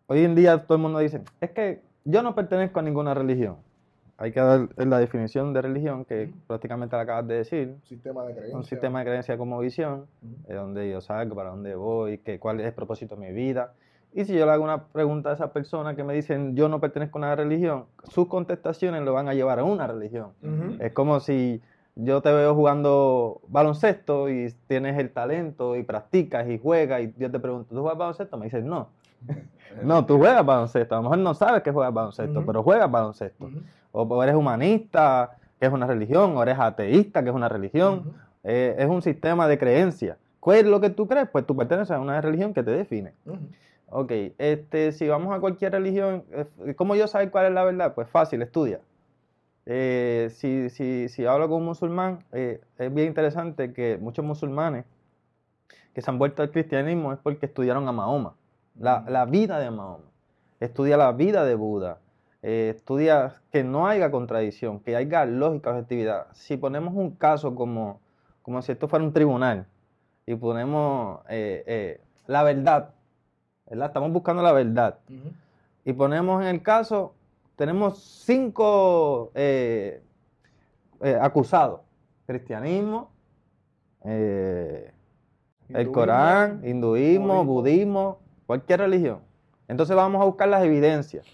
hoy 0.07 0.23
en 0.23 0.35
día 0.35 0.63
todo 0.65 0.75
el 0.77 0.81
mundo 0.81 0.99
dice, 0.99 1.21
es 1.41 1.51
que 1.51 1.81
yo 2.05 2.21
no 2.23 2.35
pertenezco 2.35 2.79
a 2.79 2.83
ninguna 2.83 3.13
religión. 3.13 3.57
Hay 4.17 4.31
que 4.31 4.39
dar 4.39 4.69
la 4.77 4.99
definición 4.99 5.53
de 5.53 5.61
religión 5.61 6.05
que 6.05 6.31
prácticamente 6.47 6.95
la 6.95 7.01
acabas 7.01 7.27
de 7.27 7.35
decir. 7.35 7.75
sistema 7.83 8.23
de 8.23 8.33
creencia. 8.33 8.57
Un 8.57 8.63
sistema 8.63 8.99
de 8.99 9.05
creencia 9.05 9.37
como 9.37 9.59
visión, 9.59 10.05
Ujú. 10.21 10.47
de 10.47 10.55
dónde 10.55 10.89
yo 10.89 11.01
salgo, 11.01 11.35
para 11.35 11.49
dónde 11.49 11.75
voy, 11.75 12.19
que, 12.19 12.39
cuál 12.39 12.59
es 12.59 12.67
el 12.67 12.73
propósito 12.73 13.15
de 13.15 13.27
mi 13.27 13.33
vida. 13.33 13.73
Y 14.13 14.25
si 14.25 14.33
yo 14.37 14.45
le 14.45 14.51
hago 14.51 14.63
una 14.63 14.85
pregunta 14.89 15.31
a 15.31 15.33
esa 15.33 15.51
persona 15.51 15.95
que 15.95 16.03
me 16.03 16.13
dicen 16.13 16.55
yo 16.55 16.69
no 16.69 16.79
pertenezco 16.79 17.17
a 17.17 17.21
una 17.21 17.35
religión, 17.35 17.85
sus 18.03 18.27
contestaciones 18.27 19.01
lo 19.01 19.13
van 19.13 19.27
a 19.27 19.33
llevar 19.33 19.57
a 19.57 19.63
una 19.63 19.87
religión. 19.87 20.33
Es 20.79 20.93
como 20.93 21.19
si 21.19 21.59
yo 21.95 22.21
te 22.21 22.31
veo 22.31 22.55
jugando 22.55 23.41
baloncesto 23.47 24.29
y 24.29 24.53
tienes 24.67 24.97
el 24.97 25.11
talento 25.11 25.75
y 25.75 25.83
practicas 25.83 26.49
y 26.49 26.57
juegas 26.57 27.01
y 27.01 27.13
yo 27.17 27.29
te 27.29 27.39
pregunto, 27.39 27.75
¿tú 27.75 27.81
juegas 27.81 27.97
baloncesto? 27.97 28.37
Me 28.37 28.45
dices, 28.45 28.63
no. 28.63 28.89
no, 29.83 30.05
tú 30.05 30.17
juegas 30.17 30.45
baloncesto. 30.45 30.95
A 30.95 30.97
lo 30.97 31.03
mejor 31.03 31.19
no 31.19 31.33
sabes 31.33 31.61
que 31.61 31.71
juegas 31.71 31.93
baloncesto, 31.93 32.43
pero 32.45 32.63
juegas 32.63 32.89
baloncesto. 32.89 33.49
O 33.91 34.23
eres 34.23 34.35
humanista, 34.35 35.37
que 35.59 35.67
es 35.67 35.71
una 35.71 35.85
religión, 35.85 36.35
o 36.35 36.43
eres 36.43 36.57
ateísta, 36.59 37.23
que 37.23 37.29
es 37.29 37.35
una 37.35 37.49
religión. 37.49 38.13
Eh, 38.43 38.75
es 38.77 38.87
un 38.87 39.01
sistema 39.01 39.47
de 39.47 39.57
creencias. 39.57 40.17
¿Cuál 40.39 40.57
es 40.57 40.65
lo 40.65 40.81
que 40.81 40.89
tú 40.89 41.07
crees? 41.07 41.29
Pues 41.29 41.45
tú 41.45 41.55
perteneces 41.55 41.91
a 41.91 41.99
una 41.99 42.19
religión 42.19 42.53
que 42.53 42.63
te 42.63 42.71
define. 42.71 43.13
Ok, 43.87 44.11
este, 44.39 44.91
si 44.91 45.07
vamos 45.07 45.33
a 45.33 45.39
cualquier 45.39 45.71
religión, 45.71 46.23
eh, 46.31 46.73
¿cómo 46.75 46.95
yo 46.95 47.07
saber 47.07 47.29
cuál 47.29 47.45
es 47.45 47.51
la 47.53 47.63
verdad? 47.63 47.93
Pues 47.93 48.09
fácil, 48.09 48.41
estudia. 48.41 48.79
Eh, 49.65 50.29
si, 50.35 50.69
si, 50.69 51.07
si 51.09 51.25
hablo 51.25 51.47
con 51.47 51.57
un 51.59 51.65
musulmán, 51.65 52.19
eh, 52.33 52.61
es 52.77 52.93
bien 52.93 53.07
interesante 53.07 53.71
que 53.73 53.97
muchos 53.97 54.25
musulmanes 54.25 54.85
que 55.93 56.01
se 56.01 56.09
han 56.11 56.17
vuelto 56.19 56.41
al 56.41 56.51
cristianismo 56.51 57.13
es 57.13 57.19
porque 57.19 57.45
estudiaron 57.45 57.87
a 57.87 57.91
Mahoma, 57.91 58.35
la, 58.79 59.05
la 59.07 59.25
vida 59.25 59.59
de 59.59 59.71
Mahoma. 59.71 60.05
Estudia 60.59 60.97
la 60.97 61.11
vida 61.11 61.45
de 61.45 61.55
Buda. 61.55 61.99
eh, 62.41 62.73
estudia 62.75 63.41
que 63.51 63.63
no 63.63 63.87
haya 63.87 64.11
contradicción, 64.11 64.79
que 64.81 64.95
haya 64.95 65.25
lógica, 65.25 65.71
objetividad. 65.71 66.27
Si 66.33 66.57
ponemos 66.57 66.93
un 66.93 67.11
caso 67.11 67.55
como, 67.55 68.01
como 68.41 68.61
si 68.61 68.71
esto 68.73 68.87
fuera 68.87 69.05
un 69.05 69.13
tribunal 69.13 69.65
y 70.25 70.35
ponemos 70.35 71.21
la 72.27 72.43
verdad, 72.43 72.93
¿verdad? 73.69 73.87
Estamos 73.87 74.11
buscando 74.11 74.41
la 74.43 74.51
verdad 74.51 74.99
y 75.85 75.93
ponemos 75.93 76.41
en 76.41 76.47
el 76.49 76.61
caso, 76.61 77.13
tenemos 77.55 77.99
cinco 78.25 79.31
eh, 79.35 80.01
eh, 81.01 81.17
acusados. 81.21 81.81
Cristianismo, 82.25 83.11
eh, 84.05 84.91
el 85.69 85.91
Corán, 85.91 86.61
hinduismo, 86.65 87.43
budismo. 87.43 87.45
budismo, 87.45 88.19
cualquier 88.45 88.79
religión. 88.79 89.19
Entonces 89.67 89.95
vamos 89.95 90.21
a 90.21 90.25
buscar 90.25 90.47
las 90.47 90.63
evidencias, 90.63 91.25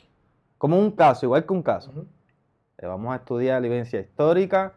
como 0.58 0.78
un 0.80 0.92
caso, 0.92 1.26
igual 1.26 1.46
que 1.46 1.54
un 1.54 1.62
caso. 1.64 2.06
Eh, 2.78 2.86
vamos 2.86 3.14
a 3.14 3.18
estudiar 3.18 3.62
la 3.62 3.68
evidencia 3.68 4.00
histórica, 4.00 4.74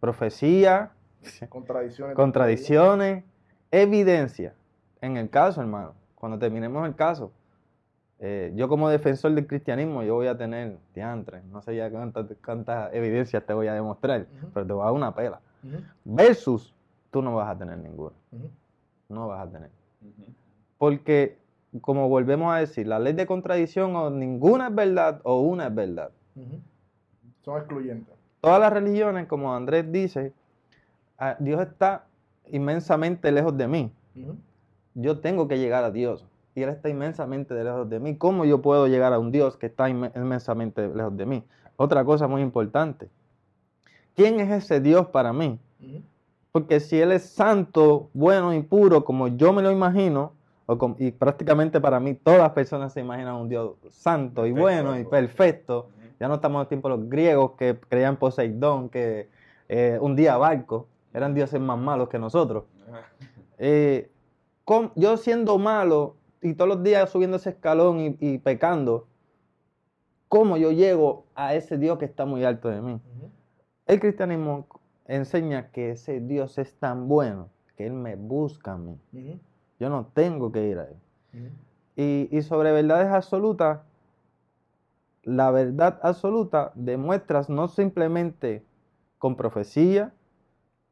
profecía, 0.00 0.92
Contradicciones. 1.48 2.14
contradicciones, 2.16 3.24
evidencia. 3.70 4.54
En 5.00 5.16
el 5.16 5.28
caso, 5.28 5.60
hermano, 5.60 5.94
cuando 6.14 6.38
terminemos 6.38 6.86
el 6.86 6.94
caso, 6.94 7.32
eh, 8.26 8.52
yo 8.56 8.70
como 8.70 8.88
defensor 8.88 9.34
del 9.34 9.46
cristianismo, 9.46 10.02
yo 10.02 10.14
voy 10.14 10.28
a 10.28 10.38
tener 10.38 10.78
diantre, 10.94 11.42
no 11.52 11.60
sé 11.60 11.76
ya 11.76 11.90
cuántas, 11.90 12.24
cuántas 12.42 12.94
evidencias 12.94 13.44
te 13.44 13.52
voy 13.52 13.66
a 13.66 13.74
demostrar, 13.74 14.24
pero 14.54 14.66
te 14.66 14.72
voy 14.72 14.80
a 14.80 14.84
dar 14.86 14.94
una 14.94 15.14
pela. 15.14 15.42
Versus, 16.04 16.72
tú 17.10 17.20
no 17.20 17.34
vas 17.34 17.54
a 17.54 17.58
tener 17.58 17.76
ninguna, 17.76 18.16
no 19.10 19.28
vas 19.28 19.46
a 19.46 19.50
tener. 19.50 19.68
Porque, 20.78 21.36
como 21.82 22.08
volvemos 22.08 22.50
a 22.54 22.60
decir, 22.60 22.86
la 22.86 22.98
ley 22.98 23.12
de 23.12 23.26
contradicción 23.26 23.94
o 23.94 24.08
ninguna 24.08 24.68
es 24.68 24.74
verdad 24.74 25.20
o 25.24 25.42
una 25.42 25.66
es 25.66 25.74
verdad. 25.74 26.10
Son 27.42 27.58
excluyentes. 27.58 28.14
Todas 28.40 28.58
las 28.58 28.72
religiones, 28.72 29.26
como 29.26 29.54
Andrés 29.54 29.92
dice, 29.92 30.32
ah, 31.18 31.36
Dios 31.38 31.60
está 31.60 32.06
inmensamente 32.50 33.30
lejos 33.30 33.54
de 33.54 33.68
mí. 33.68 33.92
Yo 34.94 35.18
tengo 35.18 35.46
que 35.46 35.58
llegar 35.58 35.84
a 35.84 35.90
Dios. 35.90 36.24
Y 36.54 36.62
Él 36.62 36.68
está 36.70 36.88
inmensamente 36.88 37.54
lejos 37.62 37.88
de 37.88 37.98
mí. 37.98 38.16
¿Cómo 38.16 38.44
yo 38.44 38.62
puedo 38.62 38.86
llegar 38.86 39.12
a 39.12 39.18
un 39.18 39.32
Dios 39.32 39.56
que 39.56 39.66
está 39.66 39.88
inme- 39.88 40.12
inmensamente 40.14 40.88
lejos 40.88 41.16
de 41.16 41.26
mí? 41.26 41.42
Otra 41.76 42.04
cosa 42.04 42.28
muy 42.28 42.42
importante. 42.42 43.08
¿Quién 44.14 44.38
es 44.38 44.50
ese 44.50 44.80
Dios 44.80 45.08
para 45.08 45.32
mí? 45.32 45.58
Porque 46.52 46.78
si 46.78 47.00
Él 47.00 47.10
es 47.10 47.24
santo, 47.24 48.10
bueno 48.14 48.54
y 48.54 48.62
puro, 48.62 49.04
como 49.04 49.26
yo 49.26 49.52
me 49.52 49.62
lo 49.62 49.72
imagino, 49.72 50.32
o 50.66 50.96
y 50.98 51.10
prácticamente 51.10 51.80
para 51.80 51.98
mí 51.98 52.14
todas 52.14 52.38
las 52.38 52.52
personas 52.52 52.92
se 52.92 53.00
imaginan 53.00 53.34
un 53.34 53.48
Dios 53.48 53.72
santo 53.90 54.46
y 54.46 54.52
bueno 54.52 54.98
y 54.98 55.04
perfecto. 55.04 55.88
Ya 56.20 56.28
no 56.28 56.34
estamos 56.34 56.58
en 56.58 56.60
el 56.62 56.68
tiempo 56.68 56.88
de 56.88 56.96
los 56.96 57.08
griegos 57.10 57.50
que 57.58 57.76
creían 57.88 58.16
Poseidón, 58.16 58.88
que 58.88 59.28
eh, 59.68 59.98
un 60.00 60.14
día 60.14 60.36
barco, 60.36 60.86
eran 61.12 61.34
dioses 61.34 61.60
más 61.60 61.78
malos 61.78 62.08
que 62.08 62.18
nosotros. 62.20 62.64
Eh, 63.58 64.08
yo 64.94 65.16
siendo 65.16 65.58
malo 65.58 66.14
y 66.44 66.54
todos 66.54 66.68
los 66.68 66.82
días 66.82 67.10
subiendo 67.10 67.38
ese 67.38 67.50
escalón 67.50 68.00
y, 68.00 68.16
y 68.20 68.38
pecando, 68.38 69.08
¿cómo 70.28 70.58
yo 70.58 70.72
llego 70.72 71.24
a 71.34 71.54
ese 71.54 71.78
Dios 71.78 71.98
que 71.98 72.04
está 72.04 72.26
muy 72.26 72.44
alto 72.44 72.68
de 72.68 72.82
mí? 72.82 73.00
El 73.86 73.98
cristianismo 73.98 74.66
enseña 75.06 75.70
que 75.70 75.92
ese 75.92 76.20
Dios 76.20 76.58
es 76.58 76.74
tan 76.74 77.08
bueno 77.08 77.48
que 77.76 77.86
Él 77.86 77.94
me 77.94 78.16
busca 78.16 78.72
a 78.72 78.78
mí. 78.78 78.98
Yo 79.80 79.88
no 79.88 80.06
tengo 80.12 80.52
que 80.52 80.68
ir 80.68 80.78
a 80.78 80.84
Él. 80.84 81.50
Y, 81.96 82.28
y 82.30 82.42
sobre 82.42 82.72
verdades 82.72 83.08
absolutas, 83.08 83.80
la 85.22 85.50
verdad 85.50 85.98
absoluta 86.02 86.72
demuestras 86.74 87.48
no 87.48 87.68
simplemente 87.68 88.62
con 89.18 89.34
profecía, 89.34 90.12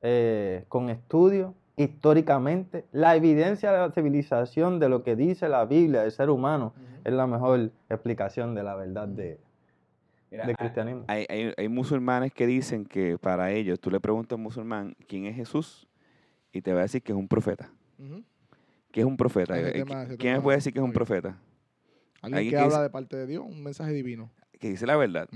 eh, 0.01 0.65
con 0.69 0.89
estudio, 0.89 1.55
históricamente, 1.77 2.85
la 2.93 3.17
evidencia 3.17 3.73
de 3.73 3.79
la 3.79 3.91
civilización 3.93 4.79
de 4.79 4.89
lo 4.89 5.03
que 5.03 5.17
dice 5.17 5.49
la 5.49 5.65
Biblia 5.65 6.03
del 6.03 6.13
ser 6.13 6.31
humano 6.31 6.75
es 7.05 7.13
la 7.13 7.27
mejor 7.27 7.71
explicación 7.89 8.55
de 8.55 8.63
la 8.63 8.75
verdad 8.75 9.09
de, 9.09 9.39
Mira, 10.31 10.47
hay- 10.47 10.55
cristianismo. 10.55 11.05
Hay, 11.09 11.27
hay, 11.29 11.53
hay 11.57 11.69
musulmanes 11.69 12.33
que 12.33 12.47
dicen 12.47 12.85
que 12.85 13.19
para 13.19 13.51
ellos, 13.53 13.81
tú 13.81 13.91
le 13.91 14.01
preguntas 14.01 14.33
a 14.33 14.37
un 14.37 14.43
musulmán 14.43 14.97
quién 15.09 15.27
es 15.27 15.37
Jesús 15.37 15.87
y 16.53 16.61
te 16.63 16.73
va 16.73 16.81
a 16.81 16.83
decir 16.83 17.03
que 17.03 17.13
es 17.13 17.19
un 17.19 17.29
profeta. 17.29 17.71
¿Qué 18.91 19.01
es 19.01 19.07
un 19.07 19.17
profeta? 19.17 19.59
Eh, 19.59 19.73
tema- 19.73 20.07
¿Quién 20.19 20.35
me 20.35 20.41
puede 20.41 20.59
decir 20.59 20.73
que 20.73 20.79
es 20.79 20.85
un 20.85 20.93
profeta? 20.93 21.39
Alguien 22.21 22.39
Alguien 22.39 22.45
que 22.51 22.57
que 22.57 22.63
habla 22.63 22.75
dice- 22.77 22.83
de 22.83 22.91
parte 22.91 23.17
de 23.17 23.27
Dios, 23.27 23.45
un 23.47 23.63
mensaje 23.63 23.93
divino. 23.93 24.31
Que 24.61 24.69
dice 24.71 24.87
la 24.87 24.97
verdad. 24.97 25.29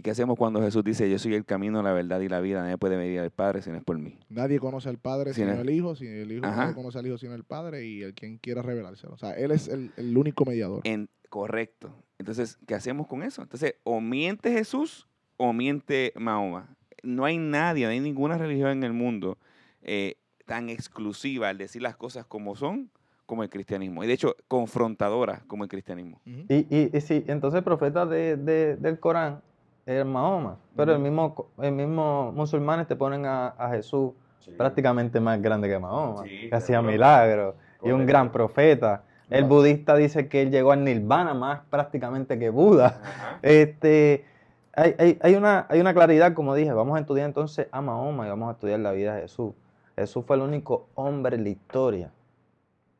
¿Y 0.00 0.02
qué 0.02 0.12
hacemos 0.12 0.38
cuando 0.38 0.62
Jesús 0.62 0.82
dice, 0.82 1.10
yo 1.10 1.18
soy 1.18 1.34
el 1.34 1.44
camino, 1.44 1.82
la 1.82 1.92
verdad 1.92 2.20
y 2.20 2.28
la 2.30 2.40
vida? 2.40 2.62
Nadie 2.62 2.78
puede 2.78 2.96
venir 2.96 3.20
al 3.20 3.30
Padre 3.30 3.60
si 3.60 3.68
no 3.68 3.76
es 3.76 3.84
por 3.84 3.98
mí. 3.98 4.18
Nadie 4.30 4.58
conoce 4.58 4.88
al 4.88 4.96
Padre 4.96 5.34
sino 5.34 5.52
¿no? 5.52 5.60
el 5.60 5.68
Hijo, 5.68 5.94
si 5.94 6.06
el 6.06 6.32
Hijo 6.32 6.46
Ajá. 6.46 6.62
nadie 6.62 6.74
conoce 6.74 6.98
al 6.98 7.06
Hijo 7.06 7.18
sino 7.18 7.34
el 7.34 7.44
Padre 7.44 7.84
y 7.84 8.00
el 8.00 8.14
quien 8.14 8.38
quiera 8.38 8.62
revelárselo. 8.62 9.12
O 9.12 9.18
sea, 9.18 9.32
Él 9.32 9.50
es 9.50 9.68
el, 9.68 9.92
el 9.98 10.16
único 10.16 10.46
mediador. 10.46 10.80
En, 10.84 11.10
correcto. 11.28 11.92
Entonces, 12.18 12.56
¿qué 12.66 12.74
hacemos 12.74 13.08
con 13.08 13.22
eso? 13.22 13.42
Entonces, 13.42 13.74
o 13.84 14.00
miente 14.00 14.50
Jesús 14.52 15.06
o 15.36 15.52
miente 15.52 16.14
Mahoma. 16.16 16.74
No 17.02 17.26
hay 17.26 17.36
nadie, 17.36 17.84
no 17.84 17.90
hay 17.90 18.00
ninguna 18.00 18.38
religión 18.38 18.70
en 18.70 18.84
el 18.84 18.94
mundo 18.94 19.36
eh, 19.82 20.14
tan 20.46 20.70
exclusiva 20.70 21.50
al 21.50 21.58
decir 21.58 21.82
las 21.82 21.96
cosas 21.98 22.24
como 22.24 22.56
son 22.56 22.90
como 23.26 23.42
el 23.42 23.50
cristianismo. 23.50 24.02
Y 24.02 24.06
de 24.06 24.14
hecho, 24.14 24.34
confrontadora 24.48 25.44
como 25.46 25.62
el 25.64 25.68
cristianismo. 25.68 26.22
Y, 26.24 26.54
y, 26.74 26.90
y 26.96 27.00
sí, 27.02 27.22
entonces 27.26 27.58
el 27.58 27.64
profeta 27.64 28.06
de- 28.06 28.36
de- 28.38 28.76
del 28.76 28.98
Corán 28.98 29.42
es 29.86 30.04
Mahoma, 30.04 30.56
pero 30.76 30.92
el 30.92 30.98
mismo, 31.00 31.46
el 31.60 31.72
mismo 31.72 32.32
musulmanes 32.32 32.86
te 32.86 32.96
ponen 32.96 33.26
a, 33.26 33.48
a 33.48 33.70
Jesús 33.70 34.12
prácticamente 34.56 35.20
más 35.20 35.40
grande 35.40 35.68
que 35.68 35.78
Mahoma, 35.78 36.24
Sí, 36.24 36.48
que 36.48 36.54
hacía 36.54 36.82
milagros, 36.82 37.54
y 37.84 37.90
un 37.90 38.06
gran 38.06 38.30
profeta. 38.32 39.02
El 39.30 39.44
budista 39.44 39.94
dice 39.94 40.28
que 40.28 40.42
él 40.42 40.50
llegó 40.50 40.72
al 40.72 40.82
nirvana 40.84 41.34
más 41.34 41.60
prácticamente 41.70 42.38
que 42.38 42.50
Buda. 42.50 43.00
Este, 43.42 44.24
hay, 44.72 44.94
hay- 44.98 45.18
hay 45.22 45.34
una, 45.34 45.66
hay 45.68 45.80
una 45.80 45.94
claridad, 45.94 46.34
como 46.34 46.54
dije, 46.54 46.72
vamos 46.72 46.96
a 46.96 47.00
estudiar 47.00 47.26
entonces 47.26 47.68
a 47.70 47.80
Mahoma 47.80 48.26
y 48.26 48.30
vamos 48.30 48.48
a 48.48 48.52
estudiar 48.52 48.80
la 48.80 48.92
vida 48.92 49.14
de 49.14 49.22
Jesús. 49.22 49.52
Jesús 49.96 50.24
fue 50.26 50.36
el 50.36 50.42
único 50.42 50.88
hombre 50.94 51.36
en 51.36 51.44
la 51.44 51.50
historia 51.50 52.10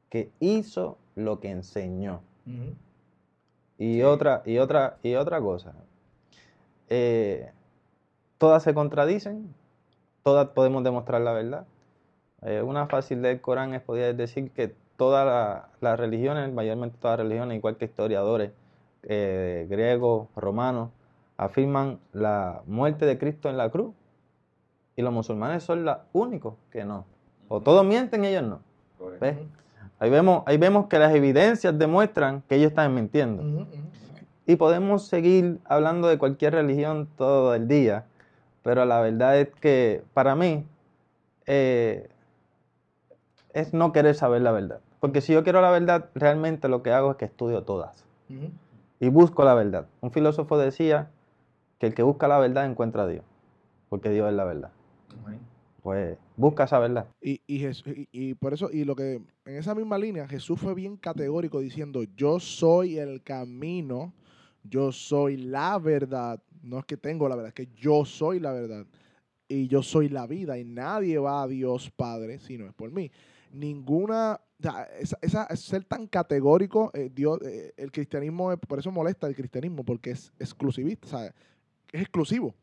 que 0.09 0.31
hizo 0.41 0.99
lo 1.17 1.41
que 1.41 1.51
enseñó. 1.51 2.21
Y 3.79 3.95
Sí. 3.95 4.03
otra, 4.03 4.43
y 4.45 4.59
otra, 4.59 4.97
y 5.03 5.15
otra 5.15 5.41
cosa. 5.41 5.73
Eh, 6.91 7.51
todas 8.39 8.63
se 8.63 8.75
contradicen, 8.75 9.55
todas 10.23 10.49
podemos 10.49 10.85
demostrar 10.85 11.21
la 11.23 11.33
verdad. 11.33 11.65
Eh, 12.43 12.63
una 12.63 12.87
fácil 12.87 13.23
del 13.23 13.41
Corán 13.41 13.75
es 13.75 13.83
poder 13.83 14.15
decir 14.17 14.51
que 14.51 14.75
todas 14.97 15.25
la- 15.27 15.69
las 15.81 15.99
religiones, 15.99 16.53
mayormente 16.53 16.97
todas 17.01 17.19
las 17.19 17.27
religiones, 17.27 17.57
igual 17.57 17.77
que 17.77 17.87
historiadores 17.87 18.53
eh, 19.05 19.67
griegos, 19.71 20.29
romanos, 20.37 20.91
afirman 21.39 21.99
la 22.13 22.61
muerte 22.67 23.07
de 23.07 23.17
Cristo 23.17 23.49
en 23.49 23.57
la 23.57 23.71
cruz. 23.71 23.95
Y 24.97 25.01
los 25.03 25.11
musulmanes 25.13 25.63
son 25.63 25.87
los 25.87 25.97
únicos 26.13 26.55
que 26.71 26.85
no. 26.85 27.07
O 27.49 27.61
todos 27.63 27.83
mienten 27.87 28.25
y 28.25 28.29
ellos 28.29 28.43
no. 28.43 28.61
¿Ves? 29.21 29.37
Ahí 29.99 30.11
vemos, 30.11 30.43
ahí 30.47 30.59
vemos 30.59 30.87
que 30.89 30.99
las 30.99 31.15
evidencias 31.15 31.79
demuestran 31.79 32.43
que 32.47 32.57
ellos 32.57 32.69
están 32.69 32.95
mintiendo. 32.95 33.43
Y 34.51 34.57
podemos 34.57 35.07
seguir 35.07 35.61
hablando 35.65 36.09
de 36.09 36.19
cualquier 36.19 36.55
religión 36.55 37.09
todo 37.17 37.55
el 37.55 37.69
día, 37.69 38.07
pero 38.65 38.85
la 38.85 39.01
verdad 39.01 39.39
es 39.39 39.49
que 39.61 40.03
para 40.13 40.35
mí 40.35 40.65
eh, 41.47 42.09
es 43.53 43.73
no 43.73 43.93
querer 43.93 44.17
saber 44.17 44.43
la 44.43 44.51
verdad. 44.51 44.81
Porque 44.99 45.21
si 45.21 45.33
yo 45.33 45.45
quiero 45.45 45.61
la 45.63 45.71
verdad, 45.71 46.11
realmente 46.17 46.67
lo 46.69 46.83
que 46.83 46.91
hago 46.91 47.13
es 47.13 47.17
que 47.17 47.27
estudio 47.27 47.63
todas 47.63 48.05
y 48.99 49.09
busco 49.09 49.45
la 49.45 49.55
verdad. 49.55 49.87
Un 50.01 50.11
filósofo 50.11 50.59
decía 50.59 51.11
que 51.79 51.87
el 51.87 51.95
que 51.95 52.03
busca 52.03 52.27
la 52.27 52.39
verdad 52.41 52.67
encuentra 52.67 53.05
a 53.05 53.07
Dios. 53.07 53.25
porque 53.89 54.11
Dios 54.11 54.29
es 54.29 54.35
la 54.35 54.45
verdad. 54.45 54.71
Pues 55.83 56.17
busca 56.37 56.65
esa 56.65 56.79
verdad. 56.81 57.07
Y, 57.23 57.41
y, 57.47 57.61
Jes- 57.65 57.85
y- 57.87 58.09
y 58.13 58.35
por 58.35 58.53
eso, 58.53 58.69
y 58.73 58.85
lo 58.85 58.95
que 58.97 59.15
en 59.47 59.57
esa 59.57 59.75
misma 59.77 59.97
línea, 59.97 60.27
Jesús 60.29 60.59
fue 60.61 60.75
bien 60.75 60.97
categórico 60.97 61.61
diciendo, 61.61 62.03
yo 62.17 62.39
soy 62.41 62.99
el 62.99 63.23
camino, 63.23 64.13
yo 64.63 64.93
soy 64.93 65.37
la 65.37 65.79
verdad. 65.79 66.43
No 66.63 66.79
es 66.79 66.85
que 66.85 66.97
tengo 66.97 67.29
la 67.29 67.37
verdad, 67.37 67.49
es 67.49 67.55
que 67.55 67.73
yo 67.75 68.05
soy 68.05 68.41
la 68.41 68.53
verdad. 68.53 68.87
Y 69.49 69.67
yo 69.69 69.83
soy 69.83 70.09
la 70.09 70.27
vida. 70.27 70.59
Y 70.59 70.65
nadie 70.65 71.19
va 71.19 71.43
a 71.43 71.49
Dios 71.49 71.91
Padre 71.91 72.39
si 72.39 72.57
no 72.59 72.67
es 72.67 72.73
por 72.75 72.91
mí. 72.93 73.11
Ninguna, 73.53 74.41
esa, 74.99 75.17
esa- 75.23 75.57
ser 75.57 75.85
tan 75.85 76.07
categórico, 76.07 76.91
eh, 76.95 77.11
Dios, 77.13 77.41
eh, 77.43 77.73
el 77.77 77.91
cristianismo, 77.91 78.57
por 78.59 78.79
eso 78.79 78.93
molesta 78.93 79.27
el 79.27 79.35
cristianismo, 79.35 79.85
porque 79.85 80.11
es 80.13 80.33
exclusivista, 80.39 81.27
es 81.93 82.01
exclusivo. 82.03 82.55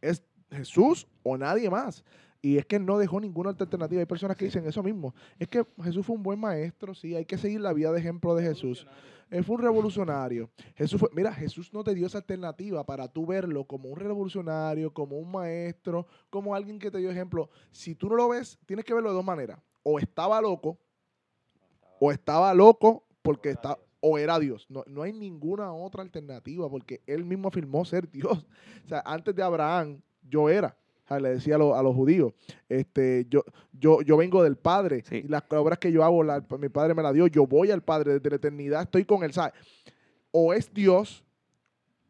Es 0.00 0.22
Jesús 0.50 1.06
o 1.22 1.36
nadie 1.36 1.68
más. 1.68 2.04
Y 2.42 2.56
es 2.56 2.64
que 2.64 2.78
no 2.78 2.98
dejó 2.98 3.20
ninguna 3.20 3.50
alternativa. 3.50 4.00
Hay 4.00 4.06
personas 4.06 4.36
que 4.36 4.46
dicen 4.46 4.66
eso 4.66 4.82
mismo. 4.82 5.14
Es 5.38 5.48
que 5.48 5.64
Jesús 5.82 6.06
fue 6.06 6.16
un 6.16 6.22
buen 6.22 6.40
maestro, 6.40 6.94
sí, 6.94 7.14
hay 7.14 7.26
que 7.26 7.36
seguir 7.36 7.60
la 7.60 7.72
vida 7.72 7.92
de 7.92 8.00
ejemplo 8.00 8.34
de 8.34 8.42
Jesús. 8.42 8.86
Él 9.30 9.44
fue 9.44 9.56
un 9.56 9.62
revolucionario. 9.62 10.50
Jesús 10.74 10.98
fue, 10.98 11.08
mira, 11.12 11.32
Jesús 11.32 11.72
no 11.72 11.84
te 11.84 11.94
dio 11.94 12.06
esa 12.06 12.18
alternativa 12.18 12.84
para 12.84 13.06
tú 13.06 13.26
verlo 13.26 13.64
como 13.64 13.88
un 13.88 13.98
revolucionario, 13.98 14.92
como 14.92 15.18
un 15.18 15.30
maestro, 15.30 16.06
como 16.30 16.54
alguien 16.54 16.78
que 16.78 16.90
te 16.90 16.98
dio 16.98 17.10
ejemplo. 17.10 17.48
Si 17.70 17.94
tú 17.94 18.08
no 18.08 18.16
lo 18.16 18.28
ves, 18.28 18.58
tienes 18.66 18.84
que 18.84 18.94
verlo 18.94 19.10
de 19.10 19.14
dos 19.16 19.24
maneras. 19.24 19.60
O 19.82 19.98
estaba 19.98 20.40
loco, 20.40 20.78
o 22.00 22.10
estaba 22.10 22.52
loco 22.54 23.04
porque 23.22 23.50
está, 23.50 23.78
o 24.00 24.18
era 24.18 24.38
Dios. 24.38 24.66
No, 24.68 24.82
no 24.88 25.02
hay 25.02 25.12
ninguna 25.12 25.72
otra 25.72 26.02
alternativa 26.02 26.68
porque 26.68 27.02
él 27.06 27.24
mismo 27.24 27.48
afirmó 27.48 27.84
ser 27.84 28.10
Dios. 28.10 28.46
O 28.84 28.88
sea, 28.88 29.02
antes 29.06 29.34
de 29.34 29.42
Abraham, 29.42 30.00
yo 30.22 30.48
era. 30.48 30.76
Sea, 31.10 31.18
le 31.18 31.30
decía 31.30 31.56
a, 31.56 31.58
los- 31.58 31.76
a 31.76 31.82
los 31.82 31.92
judíos, 31.96 32.32
este, 32.68 33.26
yo, 33.28 33.42
yo, 33.72 34.00
yo 34.02 34.16
vengo 34.16 34.44
del 34.44 34.56
Padre 34.56 35.02
Sí. 35.08 35.22
y 35.24 35.28
las 35.28 35.42
obras 35.50 35.78
que 35.80 35.90
yo 35.90 36.04
hago, 36.04 36.22
la- 36.22 36.44
mi 36.58 36.68
Padre 36.68 36.94
me 36.94 37.02
la 37.02 37.12
dio, 37.12 37.26
yo 37.26 37.46
voy 37.48 37.72
al 37.72 37.82
Padre 37.82 38.14
desde 38.14 38.30
la 38.30 38.36
eternidad, 38.36 38.82
estoy 38.82 39.04
con 39.04 39.24
él. 39.24 39.32
¿sabes? 39.32 39.52
O 40.30 40.54
es 40.54 40.72
Dios, 40.72 41.24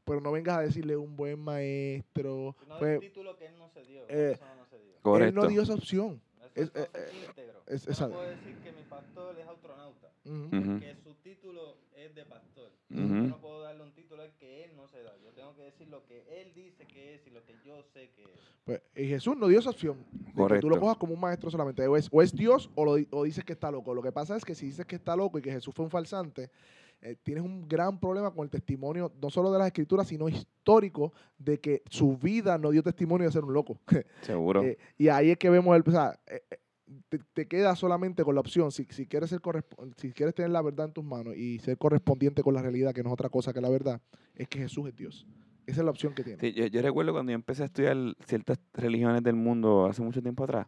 pero 0.05 0.21
no 0.21 0.31
vengas 0.33 0.59
a 0.59 0.61
decirle 0.61 0.97
un 0.99 1.17
buen 1.17 1.39
maestro. 1.41 2.55
Fue- 2.79 2.99
título 2.99 3.35
que 3.39 3.47
él 3.47 3.55
no 3.59 3.71
se 3.71 3.83
dio, 3.85 4.03
eh, 4.09 4.39
no 4.59 4.67
se 4.67 4.79
dio. 4.79 5.17
él 5.17 5.35
no 5.35 5.47
dio 5.47 5.63
esa 5.63 5.75
opción. 5.75 6.21
Es- 6.55 6.69
Es, 6.69 6.69
eh, 6.75 6.89
eh, 6.95 7.27
íntegro. 7.27 7.63
es- 7.69 7.85
Yo 7.87 7.93
esa- 7.93 8.09
no 8.09 8.15
puedo 8.17 8.29
decir 8.29 8.57
que 8.59 8.73
mi 8.73 8.83
pastor 8.83 9.35
es 9.39 9.47
astronauta. 9.49 10.09
Ujú, 10.27 10.81
que 10.81 10.95
su 11.03 11.15
título 11.23 11.77
es 11.97 12.15
de 12.15 12.25
pastor. 12.27 12.71
Yo 12.91 13.03
no 13.03 13.41
puedo 13.41 13.63
darle 13.63 13.83
un 13.85 13.93
título 13.93 14.23
al 14.23 14.35
que 14.37 14.65
él 14.65 14.77
no 14.77 14.89
se 14.89 15.03
da. 15.03 15.17
Yo 15.23 15.31
tengo 15.33 15.55
que 15.55 15.63
decir 15.63 15.89
lo 15.89 16.05
que 16.07 16.25
él 16.41 16.53
dice 16.55 16.87
que 16.87 17.15
es 17.15 17.27
y 17.27 17.31
lo 17.31 17.45
que 17.45 17.55
yo 17.65 17.83
sé 17.83 18.11
que 18.11 18.25
es. 18.25 18.41
Pues, 18.65 18.83
y 18.97 19.07
Jesús 19.07 19.37
no 19.37 19.47
dio 19.47 19.59
esa 19.61 19.71
opción. 19.71 20.05
De 20.11 20.25
que 20.25 20.31
tú 20.31 20.35
Correcto. 20.35 20.69
lo 20.69 20.81
cojas 20.81 20.97
como 20.97 21.15
un 21.15 21.21
maestro 21.21 21.51
solamente. 21.51 21.87
O 21.87 21.97
es, 21.97 22.09
o 22.11 22.21
es 22.21 22.35
Dios 22.35 22.69
o, 22.75 22.85
lo 22.85 22.93
o 23.11 23.25
dices 23.25 23.45
que 23.45 23.53
está 23.53 23.71
loco. 23.71 23.95
Lo 23.95 24.03
que 24.03 24.13
pasa 24.13 24.37
es 24.37 24.45
que 24.45 24.55
si 24.55 24.67
dices 24.67 24.87
que 24.87 24.97
está 24.97 25.15
loco 25.15 25.39
y 25.39 25.43
que 25.43 25.53
Jesús 25.53 25.73
fue 25.75 25.85
un 25.85 25.91
falsante, 25.91 26.51
eh, 27.03 27.17
tienes 27.23 27.43
un 27.45 27.67
gran 27.67 27.99
problema 27.99 28.31
con 28.31 28.45
el 28.45 28.51
testimonio, 28.51 29.11
no 29.23 29.31
solo 29.31 29.51
de 29.51 29.59
las 29.59 29.69
escrituras, 29.69 30.07
sino 30.07 30.29
histórico, 30.29 31.15
de 31.39 31.59
que 31.59 31.83
su 31.89 32.17
vida 32.19 32.59
no 32.59 32.71
dio 32.71 32.83
testimonio 32.83 33.27
de 33.27 33.33
ser 33.33 33.45
un 33.45 33.55
loco. 33.55 33.79
Seguro. 34.23 34.63
Eh, 34.63 34.77
y 34.99 35.09
ahí 35.09 35.31
es 35.31 35.39
que 35.39 35.49
vemos 35.49 35.75
el. 35.77 35.83
O 35.87 35.91
sea, 35.91 36.19
eh, 36.27 36.43
te, 37.09 37.19
te 37.19 37.47
queda 37.47 37.75
solamente 37.77 38.25
con 38.25 38.35
la 38.35 38.41
opción. 38.41 38.73
Si, 38.73 38.87
si, 38.91 39.07
quieres 39.07 39.31
ser 39.31 39.41
si 39.97 40.13
quieres 40.13 40.35
tener 40.35 40.51
la 40.51 40.63
verdad 40.63 40.87
en 40.87 40.93
tus 40.93 41.05
manos 41.05 41.37
y 41.37 41.59
ser 41.61 41.79
correspondiente 41.79 42.43
con 42.43 42.55
la 42.55 42.63
realidad, 42.63 42.95
que 42.95 43.03
no 43.03 43.11
es 43.11 43.15
otra 43.15 43.29
cosa 43.29 43.53
que 43.53 43.61
la 43.61 43.71
verdad, 43.71 44.01
es 44.35 44.49
que 44.49 44.59
Jesús 44.59 44.89
es 44.89 44.97
Dios. 44.97 45.27
Esa 45.67 45.81
es 45.81 45.85
la 45.85 45.91
opción 45.91 46.15
que 46.15 46.25
tiene. 46.25 46.41
Sí, 46.41 46.53
yo, 46.53 46.67
yo 46.67 46.83
recuerdo 46.83 47.13
cuando 47.13 47.31
yo 47.31 47.35
empecé 47.35 47.63
a 47.63 47.67
estudiar 47.67 47.97
ciertas 48.27 48.59
religiones 48.75 49.23
del 49.23 49.37
mundo 49.37 49.87
hace 49.87 50.03
mucho 50.03 50.21
tiempo 50.21 50.45
atrás, 50.45 50.67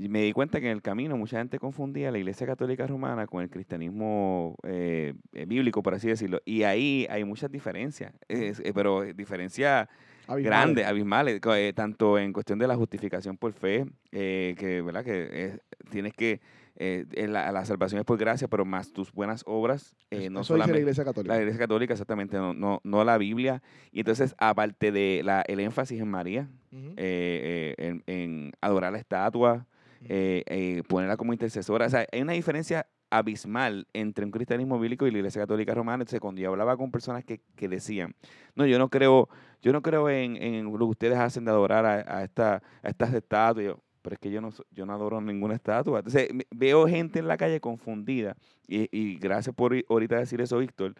y 0.00 0.08
me 0.08 0.22
di 0.22 0.32
cuenta 0.32 0.60
que 0.60 0.66
en 0.66 0.72
el 0.72 0.80
camino 0.80 1.16
mucha 1.18 1.38
gente 1.38 1.58
confundía 1.58 2.10
la 2.10 2.18
Iglesia 2.18 2.46
Católica 2.46 2.86
Romana 2.86 3.26
con 3.26 3.42
el 3.42 3.50
cristianismo 3.50 4.56
eh, 4.62 5.12
eh, 5.32 5.44
bíblico, 5.44 5.82
por 5.82 5.94
así 5.94 6.08
decirlo. 6.08 6.40
Y 6.46 6.62
ahí 6.62 7.06
hay 7.10 7.24
muchas 7.24 7.50
diferencias, 7.50 8.14
eh, 8.28 8.54
pero 8.74 9.02
diferencias 9.12 9.88
Abismal. 10.32 10.42
grandes, 10.44 10.86
abismales, 10.86 11.40
eh, 11.56 11.72
tanto 11.74 12.18
en 12.18 12.32
cuestión 12.32 12.58
de 12.58 12.66
la 12.68 12.76
justificación 12.76 13.36
por 13.36 13.52
fe, 13.52 13.86
eh, 14.12 14.54
que, 14.58 14.80
¿verdad? 14.82 15.04
que 15.04 15.44
es- 15.46 15.60
tienes 15.90 16.12
que, 16.14 16.40
eh, 16.76 17.04
eh, 17.12 17.26
la, 17.26 17.50
la 17.52 17.64
salvación 17.64 17.98
es 17.98 18.04
por 18.06 18.16
gracia, 18.18 18.46
pero 18.48 18.64
más 18.64 18.92
tus 18.92 19.12
buenas 19.12 19.42
obras, 19.46 19.96
eh, 20.10 20.16
no 20.16 20.20
dice 20.20 20.34
la 20.38 20.44
solamente... 20.44 20.78
Iglesia 20.80 21.04
Católica. 21.04 21.34
La 21.34 21.40
Iglesia 21.40 21.58
Católica, 21.58 21.92
exactamente, 21.94 22.36
no, 22.36 22.54
no, 22.54 22.80
no 22.84 23.04
la 23.04 23.18
Biblia. 23.18 23.62
Y 23.92 24.00
entonces, 24.00 24.34
aparte 24.38 24.92
de 24.92 25.22
la, 25.24 25.42
el 25.48 25.60
énfasis 25.60 26.00
en 26.00 26.08
María, 26.08 26.48
eh, 26.72 26.94
eh, 26.96 27.74
en, 27.76 28.02
en 28.06 28.52
adorar 28.60 28.92
la 28.92 28.98
estatua, 28.98 29.66
eh, 30.08 30.44
eh, 30.46 30.82
ponerla 30.88 31.16
como 31.16 31.32
intercesora, 31.32 31.86
o 31.86 31.90
sea, 31.90 32.06
hay 32.10 32.22
una 32.22 32.32
diferencia 32.32 32.86
abismal 33.10 33.86
entre 33.92 34.24
un 34.24 34.30
cristianismo 34.30 34.78
bíblico 34.78 35.06
y 35.06 35.10
la 35.10 35.18
Iglesia 35.18 35.42
Católica 35.42 35.74
Romana. 35.74 36.02
Entonces, 36.02 36.20
cuando 36.20 36.40
yo 36.40 36.50
hablaba 36.50 36.76
con 36.76 36.90
personas 36.90 37.24
que, 37.24 37.40
que 37.56 37.68
decían, 37.68 38.14
no, 38.54 38.66
yo 38.66 38.78
no 38.78 38.88
creo, 38.88 39.28
yo 39.62 39.72
no 39.72 39.82
creo 39.82 40.08
en, 40.08 40.36
en 40.36 40.64
lo 40.64 40.78
que 40.78 40.84
ustedes 40.84 41.18
hacen 41.18 41.44
de 41.44 41.50
adorar 41.50 41.84
a, 41.84 42.18
a 42.18 42.24
esta, 42.24 42.62
a 42.82 42.88
estas 42.88 43.12
estatuas, 43.12 43.66
yo, 43.66 43.82
pero 44.02 44.14
es 44.14 44.20
que 44.20 44.30
yo 44.30 44.40
no, 44.40 44.50
yo 44.70 44.86
no 44.86 44.94
adoro 44.94 45.20
ninguna 45.20 45.54
estatua. 45.54 45.98
Entonces, 45.98 46.28
veo 46.50 46.86
gente 46.86 47.18
en 47.18 47.28
la 47.28 47.36
calle 47.36 47.60
confundida, 47.60 48.36
y, 48.66 48.88
y 48.96 49.16
gracias 49.16 49.54
por 49.54 49.74
ahorita 49.88 50.16
decir 50.18 50.40
eso, 50.40 50.58
Víctor, 50.58 50.94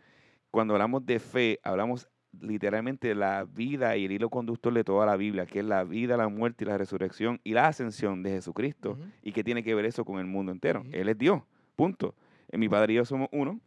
cuando 0.51 0.75
hablamos 0.75 1.07
de 1.07 1.19
fe, 1.21 1.61
hablamos 1.63 2.09
literalmente 2.41 3.09
de 3.09 3.15
la 3.17 3.45
vida 3.45 3.97
y 3.97 4.05
el 4.05 4.13
hilo 4.13 4.31
conductor 4.31 4.73
de 4.73 4.85
toda 4.85 5.07
la 5.07 5.17
Biblia, 5.17 5.47
que 5.47 5.61
es 5.61 5.65
la 5.65 5.83
vida, 5.83 6.17
la 6.17 6.29
muerte 6.29 6.65
y 6.65 6.67
la 6.69 6.79
resurrección 6.79 7.41
y 7.43 7.55
la 7.55 7.67
ascensión 7.67 8.23
de 8.23 8.31
Jesucristo. 8.31 8.93
Ujú. 8.93 9.03
¿Y 9.23 9.33
qué 9.33 9.43
tiene 9.43 9.65
que 9.65 9.75
ver 9.75 9.85
eso 9.85 10.05
con 10.05 10.21
el 10.21 10.27
mundo 10.27 10.53
entero? 10.53 10.85
Él 10.93 11.09
es 11.09 11.19
Dios, 11.19 11.43
punto. 11.81 12.15
Eh, 12.51 12.59
Mi 12.59 12.69
padre 12.69 12.93
y 12.93 12.97
yo 12.97 13.05
somos 13.05 13.29
uno, 13.33 13.61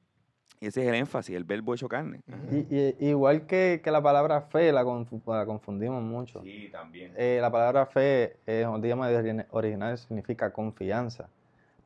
y 0.59 0.67
ese 0.67 0.81
es 0.81 0.87
el 0.87 0.95
énfasis, 0.95 1.35
el 1.35 1.43
verbo 1.43 1.73
hecho 1.73 1.87
carne. 1.89 2.21
Y, 2.51 2.75
y- 2.75 2.95
igual 3.09 3.45
que, 3.45 3.81
que 3.83 3.91
la 3.91 4.01
palabra 4.01 4.41
fe 4.41 4.71
la, 4.71 4.83
confu- 4.83 5.21
la 5.27 5.45
confundimos 5.45 6.01
mucho. 6.03 6.41
Sí, 6.43 6.69
también. 6.71 7.11
Eh, 7.17 7.39
la 7.41 7.51
palabra 7.51 7.85
fe, 7.85 8.37
eh, 8.47 8.65
el 8.71 8.79
idioma 8.85 9.09
original 9.51 9.97
significa 9.97 10.51
confianza. 10.53 11.27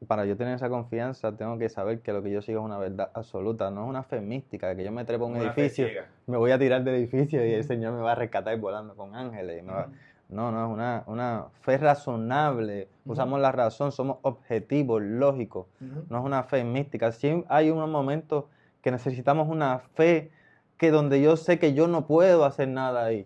Para 0.06 0.26
yo 0.26 0.38
tener 0.38 0.54
esa 0.56 0.70
confianza, 0.70 1.36
tengo 1.36 1.58
que 1.58 1.70
saber 1.70 2.02
que 2.02 2.14
lo 2.14 2.22
que 2.22 2.30
yo 2.30 2.44
sigo 2.44 2.60
es 2.60 2.66
una 2.66 2.78
verdad 2.78 3.10
absoluta, 3.16 3.72
no 3.72 3.84
es 3.86 3.90
una 3.90 4.04
fe 4.04 4.22
mística, 4.22 4.76
que 4.76 4.84
yo 4.84 4.92
me 4.92 5.06
trepo 5.06 5.24
a 5.24 5.28
un 5.28 5.38
edificio, 5.38 5.88
me 6.28 6.38
voy 6.38 6.52
a 6.52 6.60
tirar 6.60 6.84
del 6.84 6.96
edificio 6.96 7.44
y 7.44 7.54
el 7.54 7.64
Señor 7.64 7.94
me 7.94 8.02
va 8.02 8.12
a 8.12 8.16
rescatar 8.16 8.56
volando 8.60 8.96
con 8.96 9.16
ángeles. 9.16 9.60
y 9.60 9.64
me 9.66 9.72
va- 9.72 9.90
No, 10.30 10.52
no, 10.52 10.66
es 10.66 10.72
una, 10.74 11.04
una 11.08 11.46
fe 11.62 11.78
razonable. 11.78 12.90
Usamos 13.06 13.40
la 13.40 13.52
razón, 13.52 13.92
somos 13.92 14.18
objetivos, 14.24 15.02
lógicos. 15.02 15.68
No 16.10 16.20
es 16.20 16.26
una 16.26 16.44
fe 16.44 16.64
mística. 16.64 17.12
Sí 17.12 17.44
hay 17.48 17.70
unos 17.70 17.90
momentos 17.90 18.46
que 18.82 18.92
necesitamos 18.92 19.48
una 19.48 19.80
fe 19.80 20.32
que 20.78 20.92
donde 20.92 21.22
yo 21.22 21.38
sé 21.38 21.60
que 21.60 21.74
yo 21.74 21.88
no 21.88 22.06
puedo 22.08 22.46
hacer 22.46 22.68
nada 22.68 23.06
ahí, 23.06 23.26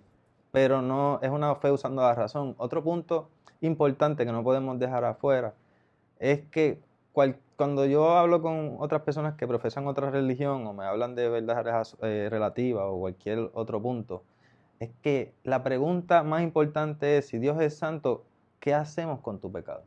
pero 0.52 0.82
no 0.82 1.20
es 1.22 1.30
una 1.32 1.56
fe 1.56 1.72
usando 1.72 2.02
la 2.02 2.14
razón. 2.16 2.56
Otro 2.58 2.84
punto 2.84 3.30
importante 3.62 4.26
que 4.26 4.32
no 4.32 4.44
podemos 4.44 4.78
dejar 4.80 5.04
afuera 5.04 5.54
es 6.20 6.42
que 6.52 6.80
cual- 7.14 7.38
cuando 7.58 7.86
yo 7.86 8.18
hablo 8.18 8.42
con 8.42 8.78
otras 8.80 9.02
personas 9.02 9.36
que 9.36 9.48
profesan 9.48 9.86
otra 9.88 10.10
religión 10.12 10.66
o 10.66 10.74
me 10.74 10.86
hablan 10.86 11.14
de 11.16 11.30
verdades 11.30 11.96
eh, 12.02 12.28
relativas 12.32 12.86
o 12.88 13.00
cualquier 13.00 13.50
otro 13.54 13.82
punto, 13.82 14.24
es 14.82 14.90
que 15.04 15.32
la 15.44 15.62
pregunta 15.62 16.24
más 16.24 16.42
importante 16.42 17.20
es, 17.20 17.28
si 17.28 17.38
Dios 17.38 17.62
es 17.62 17.78
santo, 17.78 18.26
¿qué 18.60 18.74
hacemos 18.74 19.20
con 19.20 19.40
tu 19.40 19.52
pecado? 19.52 19.84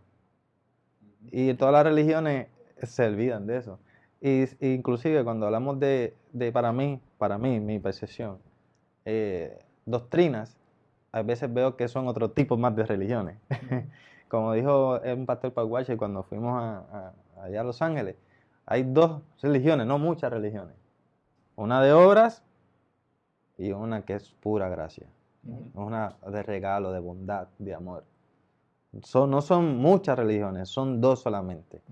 Y 1.33 1.53
todas 1.55 1.73
las 1.73 1.83
religiones 1.83 2.47
se 2.81 3.05
olvidan 3.05 3.45
de 3.49 3.57
eso. 3.57 3.81
Y, 4.21 4.45
inclusive 4.61 5.25
cuando 5.25 5.47
hablamos 5.47 5.81
de, 5.81 6.15
de, 6.33 6.53
para 6.53 6.73
mí, 6.73 7.01
para 7.19 7.39
mí, 7.39 7.59
mi 7.59 7.81
percepción, 7.81 8.39
eh, 9.05 9.59
doctrinas, 9.85 10.57
a 11.11 11.23
veces 11.23 11.53
veo 11.53 11.77
que 11.77 11.89
son 11.89 12.07
otro 12.07 12.31
tipo 12.31 12.57
más 12.57 12.77
de 12.77 12.87
religiones. 12.87 13.37
Como 14.29 14.53
dijo 14.53 15.01
un 15.01 15.27
pastor 15.27 15.53
Paguache 15.53 15.97
cuando 15.97 16.23
fuimos 16.23 16.85
allá 17.43 17.61
a 17.61 17.65
Los 17.65 17.83
Ángeles, 17.83 18.15
hay 18.65 18.85
dos 18.85 19.23
religiones, 19.43 19.89
no 19.89 19.99
muchas 19.99 20.33
religiones. 20.33 20.77
Una 21.57 21.83
de 21.83 21.93
obras 21.93 22.45
y 23.59 23.73
una 23.73 24.03
que 24.03 24.15
es 24.15 24.31
pura 24.41 24.69
gracia. 24.69 25.07
Una 25.75 26.17
de 26.27 26.43
regalo, 26.43 26.93
de 26.93 27.01
bondad, 27.01 27.49
de 27.59 27.75
amor. 27.75 28.05
Son, 29.03 29.31
no 29.31 29.43
son 29.43 29.77
muchas 29.77 30.19
religiones, 30.19 30.69
son 30.69 31.01
dos 31.01 31.21
solamente. 31.21 31.83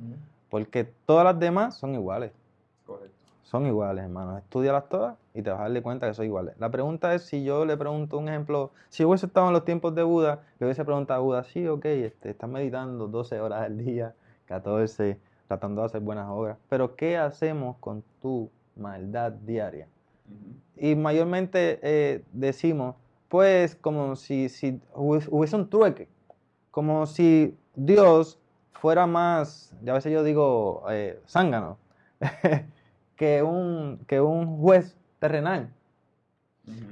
Porque 0.49 0.85
todas 0.85 1.25
las 1.25 1.39
demás 1.39 1.77
son 1.77 1.95
iguales. 1.95 2.33
Correcto. 2.87 3.17
Son 3.43 3.67
iguales, 3.67 4.05
hermano. 4.05 4.39
Estudialas 4.39 4.89
todas 4.89 5.17
y 5.35 5.43
te 5.43 5.51
vas 5.51 5.61
a 5.61 5.63
darle 5.65 5.83
cuenta 5.83 6.07
que 6.07 6.15
son 6.15 6.25
iguales. 6.25 6.55
La 6.59 6.71
pregunta 6.71 7.15
es 7.15 7.25
si 7.25 7.45
yo 7.45 7.65
le 7.65 7.77
pregunto 7.77 8.19
un 8.19 8.29
ejemplo, 8.29 8.71
si 8.89 9.05
hubiese 9.05 9.27
estado 9.27 9.49
en 9.49 9.53
los 9.53 9.65
tiempos 9.65 9.95
de 9.95 10.03
Buda, 10.03 10.41
le 10.59 10.67
hubiese 10.67 10.85
preguntado 10.85 11.21
a 11.21 11.23
Buda, 11.23 11.45
sí, 11.45 11.67
ok, 11.67 11.85
este, 11.85 12.31
estás 12.31 12.49
meditando 12.49 13.09
12 13.09 13.41
horas 13.41 13.63
al 13.63 13.79
día, 13.79 14.15
14, 14.47 15.19
tratando 15.49 15.83
de 15.83 15.87
hacer 15.87 16.01
buenas 16.01 16.29
obras, 16.31 16.57
pero 16.69 16.97
¿qué 16.97 17.19
hacemos 17.19 17.77
con 17.79 18.03
tu 18.21 18.51
maldad 18.77 19.33
diaria? 19.33 19.87
Y 20.77 20.95
mayormente 20.97 21.79
eh, 21.83 22.23
decimos, 22.33 22.97
pues 23.29 23.77
como 23.77 24.17
si, 24.17 24.49
si 24.49 24.81
hubies- 24.95 25.29
hubiese 25.31 25.57
un 25.57 25.69
trueque, 25.71 26.09
como 26.71 27.07
si 27.07 27.57
Dios 27.75 28.39
fuera 28.73 29.07
más, 29.07 29.73
ya 29.83 29.93
a 29.93 29.95
veces 29.95 30.13
yo 30.13 30.25
digo, 30.25 30.85
eh, 30.91 31.21
zángano, 31.29 31.79
que, 33.17 33.43
un, 33.43 34.01
que 34.07 34.21
un 34.21 34.59
juez 34.61 34.97
terrenal. 35.19 35.71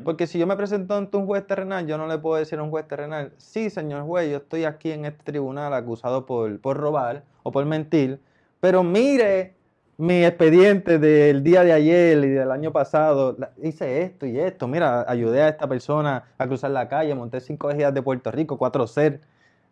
Porque 0.05 0.27
si 0.27 0.39
yo 0.39 0.47
me 0.47 0.57
presento 0.57 0.97
ante 0.97 1.17
un 1.17 1.27
juez 1.27 1.47
terrenal, 1.47 1.87
yo 1.87 1.97
no 1.97 2.07
le 2.09 2.19
puedo 2.19 2.37
decir 2.37 2.59
a 2.59 2.63
un 2.63 2.71
juez 2.71 2.89
terrenal, 2.89 3.33
sí, 3.37 3.71
señor 3.71 4.03
juez, 4.05 4.31
yo 4.31 4.39
estoy 4.39 4.65
aquí 4.65 4.91
en 4.91 5.05
este 5.05 5.23
tribunal 5.23 5.73
acusado 5.75 6.27
por, 6.27 6.59
por 6.61 6.77
robar 6.77 7.23
o 7.45 7.53
por 7.53 7.65
mentir, 7.67 8.19
pero 8.61 8.83
mire 8.83 9.55
mi 10.01 10.25
expediente 10.25 10.99
del 10.99 11.43
día 11.43 11.63
de 11.63 11.73
ayer 11.73 12.17
y 12.25 12.29
del 12.31 12.51
año 12.51 12.73
pasado, 12.73 13.37
hice 13.63 14.01
esto 14.03 14.25
y 14.25 14.39
esto, 14.41 14.67
mira, 14.67 15.05
ayudé 15.07 15.43
a 15.43 15.49
esta 15.49 15.69
persona 15.69 16.25
a 16.39 16.47
cruzar 16.47 16.71
la 16.71 16.89
calle, 16.89 17.15
monté 17.15 17.39
cinco 17.41 17.71
ejidas 17.71 17.93
de 17.93 18.01
Puerto 18.01 18.31
Rico, 18.31 18.57
cuatro 18.57 18.87
ser, 18.87 19.21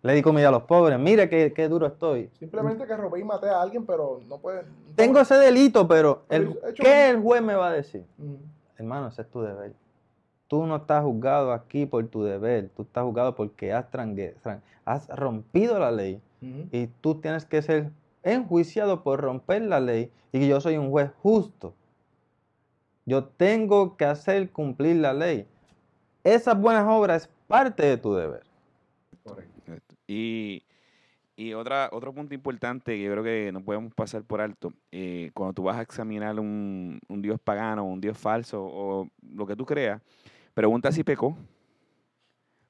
le 0.02 0.12
di 0.12 0.20
comida 0.20 0.48
a 0.48 0.50
los 0.50 0.64
pobres, 0.64 0.98
mire 0.98 1.30
qué, 1.30 1.52
qué 1.54 1.66
duro 1.68 1.86
estoy. 1.86 2.28
Simplemente 2.38 2.86
que 2.86 2.94
robé 2.94 3.20
y 3.20 3.24
maté 3.24 3.48
a 3.48 3.62
alguien, 3.62 3.86
pero 3.86 4.20
no 4.28 4.36
puede. 4.38 4.64
Tengo 4.94 5.18
ese 5.18 5.34
delito, 5.36 5.88
pero 5.88 6.22
el- 6.28 6.54
Pero 6.54 6.74
¿qué 6.74 6.82
un- 6.82 7.16
el 7.16 7.22
juez 7.22 7.42
me 7.42 7.54
va 7.54 7.68
a 7.68 7.72
decir? 7.72 8.04
Mm. 8.18 8.34
Hermano, 8.76 9.08
ese 9.08 9.22
es 9.22 9.28
tu 9.30 9.40
deber. 9.40 9.72
Tú 10.46 10.66
no 10.66 10.76
estás 10.76 11.02
juzgado 11.04 11.52
aquí 11.52 11.86
por 11.86 12.06
tu 12.06 12.22
deber, 12.22 12.68
tú 12.76 12.82
estás 12.82 13.02
juzgado 13.04 13.34
porque 13.34 13.72
has, 13.72 13.86
has 14.84 15.08
rompido 15.08 15.78
la 15.78 15.90
ley 15.90 16.20
y 16.70 16.86
tú 17.00 17.14
tienes 17.16 17.44
que 17.44 17.60
ser 17.62 17.90
enjuiciado 18.32 19.02
por 19.02 19.20
romper 19.20 19.62
la 19.62 19.80
ley 19.80 20.10
y 20.32 20.40
que 20.40 20.48
yo 20.48 20.60
soy 20.60 20.76
un 20.76 20.90
juez 20.90 21.10
justo. 21.22 21.74
Yo 23.06 23.24
tengo 23.24 23.96
que 23.96 24.04
hacer 24.04 24.50
cumplir 24.50 24.96
la 24.96 25.14
ley. 25.14 25.46
Esas 26.24 26.60
buenas 26.60 26.84
obras 26.86 27.22
es 27.22 27.30
parte 27.46 27.86
de 27.86 27.96
tu 27.96 28.14
deber. 28.14 28.42
Correcto. 29.24 29.94
Y, 30.06 30.62
y 31.36 31.54
otra, 31.54 31.88
otro 31.92 32.12
punto 32.12 32.34
importante 32.34 32.96
que 32.96 33.02
yo 33.02 33.12
creo 33.12 33.24
que 33.24 33.52
no 33.52 33.62
podemos 33.62 33.94
pasar 33.94 34.24
por 34.24 34.40
alto, 34.40 34.72
eh, 34.90 35.30
cuando 35.34 35.52
tú 35.52 35.62
vas 35.64 35.76
a 35.76 35.82
examinar 35.82 36.38
un, 36.40 36.98
un 37.08 37.22
dios 37.22 37.38
pagano, 37.40 37.84
un 37.84 38.00
dios 38.00 38.18
falso 38.18 38.62
o 38.62 39.08
lo 39.22 39.46
que 39.46 39.54
tú 39.54 39.64
creas, 39.64 40.02
pregunta 40.54 40.90
si 40.90 41.04
pecó 41.04 41.36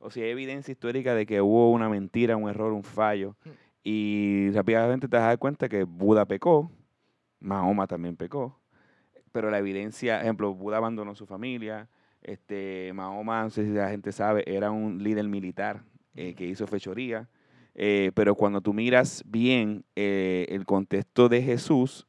o 0.00 0.10
si 0.10 0.22
hay 0.22 0.30
evidencia 0.30 0.72
histórica 0.72 1.14
de 1.14 1.26
que 1.26 1.40
hubo 1.40 1.70
una 1.72 1.88
mentira, 1.88 2.36
un 2.36 2.48
error, 2.48 2.72
un 2.72 2.84
fallo. 2.84 3.36
Y 3.82 4.50
rápidamente 4.50 5.08
te 5.08 5.16
vas 5.16 5.24
a 5.24 5.28
dar 5.28 5.38
cuenta 5.38 5.68
que 5.68 5.84
Buda 5.84 6.26
pecó, 6.26 6.70
Mahoma 7.40 7.86
también 7.86 8.16
pecó, 8.16 8.60
pero 9.32 9.50
la 9.50 9.58
evidencia, 9.58 10.20
ejemplo, 10.20 10.54
Buda 10.54 10.78
abandonó 10.78 11.14
su 11.14 11.26
familia, 11.26 11.88
este, 12.22 12.92
Mahoma, 12.94 13.44
no 13.44 13.50
sé 13.50 13.64
si 13.64 13.70
la 13.70 13.90
gente 13.90 14.12
sabe, 14.12 14.42
era 14.46 14.70
un 14.70 15.02
líder 15.02 15.28
militar 15.28 15.82
eh, 16.14 16.34
que 16.34 16.46
hizo 16.46 16.66
fechoría, 16.66 17.28
eh, 17.74 18.10
pero 18.14 18.34
cuando 18.34 18.60
tú 18.60 18.72
miras 18.72 19.22
bien 19.26 19.84
eh, 19.94 20.46
el 20.48 20.64
contexto 20.64 21.28
de 21.28 21.42
Jesús, 21.42 22.08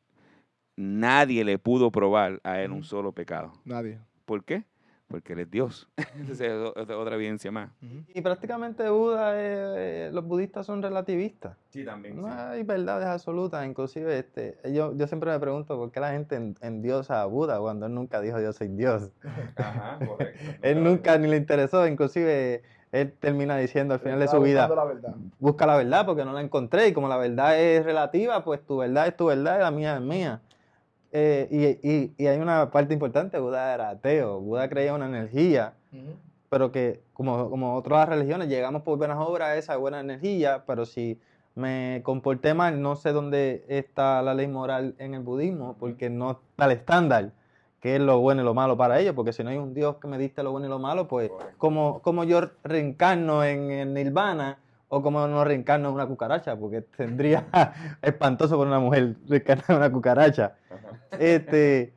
nadie 0.75 1.43
le 1.43 1.59
pudo 1.59 1.91
probar 1.91 2.39
a 2.43 2.61
él 2.61 2.71
un 2.71 2.83
solo 2.83 3.11
pecado. 3.11 3.53
Nadie. 3.65 3.99
¿Por 4.25 4.43
qué? 4.43 4.63
Porque 5.09 5.33
él 5.33 5.39
es 5.39 5.49
Dios. 5.49 5.89
Esa 6.29 6.45
es 6.45 6.89
otra 6.89 7.15
evidencia 7.15 7.51
más. 7.51 7.71
Y 8.13 8.21
prácticamente 8.21 8.87
Buda, 8.89 9.31
eh, 9.35 10.11
los 10.13 10.23
budistas 10.23 10.67
son 10.67 10.83
relativistas. 10.83 11.57
Sí, 11.69 11.83
también. 11.83 12.21
No 12.21 12.27
hay 12.27 12.61
verdades 12.63 13.07
absolutas, 13.07 13.65
inclusive 13.65 14.19
este, 14.19 14.57
yo, 14.71 14.95
yo 14.95 15.07
siempre 15.07 15.31
me 15.31 15.39
pregunto 15.39 15.75
por 15.77 15.91
qué 15.91 15.99
la 15.99 16.11
gente 16.11 16.35
en, 16.35 16.55
endiosa 16.61 17.21
a 17.21 17.25
Buda 17.25 17.59
cuando 17.59 17.87
él 17.87 17.95
nunca 17.95 18.21
dijo 18.21 18.39
yo 18.39 18.53
soy 18.53 18.67
Dios. 18.67 19.11
Ajá, 19.55 19.97
correcto. 20.05 20.39
Él 20.61 20.83
nunca 20.83 21.17
ni 21.17 21.27
le 21.27 21.37
interesó, 21.37 21.87
inclusive 21.87 22.61
él 22.91 23.13
termina 23.19 23.57
diciendo 23.57 23.93
al 23.93 23.99
final 23.99 24.19
de 24.19 24.27
su 24.27 24.41
vida, 24.41 24.67
la 24.67 24.83
verdad. 24.83 25.15
busca 25.37 25.67
la 25.67 25.77
verdad 25.77 26.05
porque 26.07 26.25
no 26.25 26.33
la 26.33 26.41
encontré 26.41 26.87
y 26.87 26.93
como 26.93 27.07
la 27.07 27.17
verdad 27.17 27.59
es 27.59 27.85
relativa, 27.85 28.43
pues 28.43 28.65
tu 28.65 28.77
verdad 28.77 29.07
es 29.07 29.15
tu 29.15 29.27
verdad 29.27 29.57
y 29.57 29.61
la 29.61 29.71
mía 29.71 29.95
es 29.95 30.01
mía. 30.01 30.41
Eh, 31.11 31.47
y, 31.81 31.89
y- 31.89 32.13
y 32.17 32.27
hay 32.27 32.39
una 32.39 32.69
parte 32.69 32.93
importante, 32.93 33.39
Buda 33.39 33.73
era 33.73 33.89
ateo, 33.89 34.39
Buda 34.39 34.69
creía 34.69 34.89
en 34.89 34.95
una 34.95 35.07
energía, 35.07 35.73
pero 36.49 36.71
que 36.71 37.01
como, 37.13 37.49
como 37.49 37.75
otras 37.75 38.07
religiones 38.09 38.47
llegamos 38.47 38.83
por 38.83 38.97
buenas 38.97 39.17
obras 39.19 39.49
a 39.49 39.57
esa 39.57 39.77
buena 39.77 39.99
energía, 39.99 40.63
pero 40.67 40.85
si 40.85 41.19
me 41.55 42.01
comporté 42.03 42.53
mal, 42.53 42.81
no 42.81 42.95
sé 42.95 43.11
dónde 43.11 43.65
está 43.67 44.21
la 44.21 44.33
ley 44.33 44.47
moral 44.47 44.93
en 44.99 45.13
el 45.15 45.21
budismo, 45.21 45.75
porque 45.79 46.09
no 46.09 46.31
está 46.31 46.65
el 46.65 46.71
estándar, 46.73 47.31
que 47.81 47.95
es 47.95 48.01
lo 48.01 48.19
bueno 48.19 48.41
y 48.41 48.45
lo 48.45 48.53
malo 48.53 48.77
para 48.77 48.99
ellos, 48.99 49.15
porque 49.15 49.33
si 49.33 49.43
no 49.43 49.49
hay 49.49 49.57
un 49.57 49.73
Dios 49.73 49.95
que 49.97 50.07
me 50.07 50.17
diste 50.17 50.43
lo 50.43 50.51
bueno 50.51 50.67
y 50.67 50.69
lo 50.69 50.79
malo, 50.79 51.07
pues 51.07 51.31
como, 51.57 51.99
como 52.01 52.23
yo 52.23 52.41
reencarno 52.63 53.43
en 53.43 53.71
el 53.71 53.93
nirvana 53.93 54.59
o 54.89 55.01
como 55.01 55.25
no 55.27 55.43
reencarno 55.45 55.89
en 55.89 55.95
una 55.95 56.07
cucaracha, 56.07 56.55
porque 56.57 56.81
tendría 56.81 57.47
espantoso 58.01 58.57
por 58.57 58.67
una 58.67 58.79
mujer 58.79 59.15
reencarnar 59.27 59.65
en 59.69 59.75
una 59.77 59.91
cucaracha. 59.91 60.55
Este, 61.11 61.93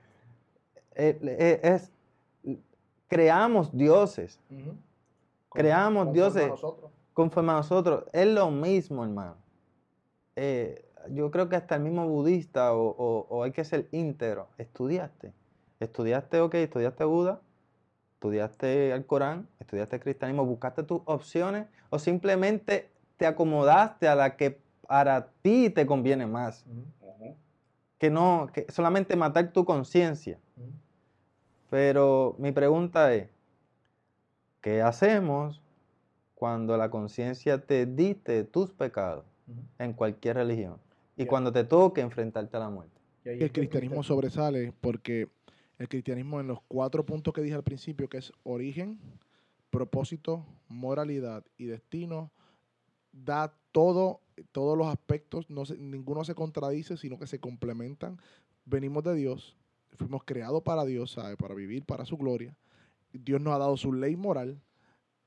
eh, 0.95 1.19
eh, 1.23 1.61
es, 1.63 1.91
creamos 3.09 3.77
dioses. 3.77 4.39
Creamos 5.51 6.07
Conforme 6.07 6.13
dioses. 6.13 6.45
a 6.45 6.49
nosotros. 6.49 6.91
conforme 7.13 7.53
a 7.53 7.55
nosotros. 7.57 8.05
Es 8.13 8.27
lo 8.27 8.51
mismo, 8.51 9.03
hermano. 9.05 9.37
Eh, 10.37 10.85
yo 11.11 11.31
creo 11.31 11.49
que 11.49 11.57
hasta 11.57 11.75
el 11.77 11.83
mismo 11.83 12.07
budista 12.09 12.73
o, 12.75 12.89
o- 12.89 13.27
o 13.29 13.43
hay 13.43 13.53
que 13.53 13.65
ser 13.65 13.89
íntegro. 13.93 14.49
Estudiaste. 14.59 15.33
Estudiaste, 15.81 16.41
ok, 16.41 16.55
estudiaste 16.55 17.05
Buda, 17.05 17.41
estudiaste 18.23 18.93
el 18.93 19.05
Corán, 19.05 19.49
estudiaste 19.59 19.97
el 19.97 20.03
cristianismo, 20.03 20.47
buscaste 20.47 20.85
tus 20.85 21.01
opciones 21.07 21.67
o 21.91 21.99
simplemente 21.99 22.89
te 23.17 23.27
acomodaste 23.27 24.07
a 24.07 24.15
la 24.15 24.37
que 24.37 24.61
para 24.87 25.27
ti 25.43 25.71
te 25.71 25.85
conviene 25.87 26.27
más. 26.27 26.65
Que 27.99 28.11
no, 28.11 28.49
que 28.53 28.67
solamente 28.71 29.17
matar 29.17 29.53
tu 29.53 29.65
conciencia. 29.65 30.39
Pero 31.69 32.37
mi 32.39 32.53
pregunta 32.53 33.13
es, 33.13 33.29
¿qué 34.61 34.83
hacemos 34.83 35.61
cuando 36.37 36.77
la 36.77 36.91
conciencia 36.91 37.59
te 37.59 37.87
dicte 37.87 38.45
tus 38.45 38.71
pecados 38.71 39.25
en 39.79 39.95
cualquier 39.95 40.37
religión? 40.37 40.77
Y 41.17 41.27
cuando 41.27 41.53
te 41.53 41.65
toque 41.65 42.01
enfrentarte 42.01 42.57
a 42.57 42.61
la 42.61 42.71
muerte. 42.71 43.01
El 43.25 43.51
cristianismo 43.51 44.05
sobresale 44.05 44.73
porque 44.81 45.29
el 45.83 45.89
cristianismo 45.89 46.41
en 46.41 46.47
los 46.49 46.61
cuatro 46.69 47.05
puntos 47.05 47.33
que 47.35 47.43
dije 47.43 47.55
al 47.55 47.63
principio, 47.63 48.09
que 48.09 48.19
es 48.19 48.33
origen, 48.45 48.99
propósito, 49.71 50.45
moralidad 50.69 51.45
y 51.57 51.65
destino, 51.67 52.31
da 53.13 53.55
todo, 53.73 54.21
todos 54.53 54.77
los 54.77 54.87
aspectos, 54.89 55.49
no 55.51 55.65
se- 55.65 55.77
ninguno 55.79 56.25
se 56.25 56.35
contradice, 56.35 56.97
sino 56.97 57.19
que 57.19 57.27
se 57.27 57.41
complementan. 57.41 58.19
Venimos 58.65 59.03
de 59.05 59.15
Dios, 59.15 59.57
fuimos 59.99 60.23
creados 60.25 60.63
para 60.63 60.85
Dios, 60.85 61.13
¿sabe? 61.13 61.37
para 61.37 61.55
vivir 61.55 61.85
para 61.85 62.05
su 62.05 62.17
gloria. 62.17 62.55
Dios 63.13 63.41
nos 63.41 63.55
ha 63.55 63.59
dado 63.59 63.77
su 63.77 63.93
ley 63.93 64.17
moral 64.17 64.61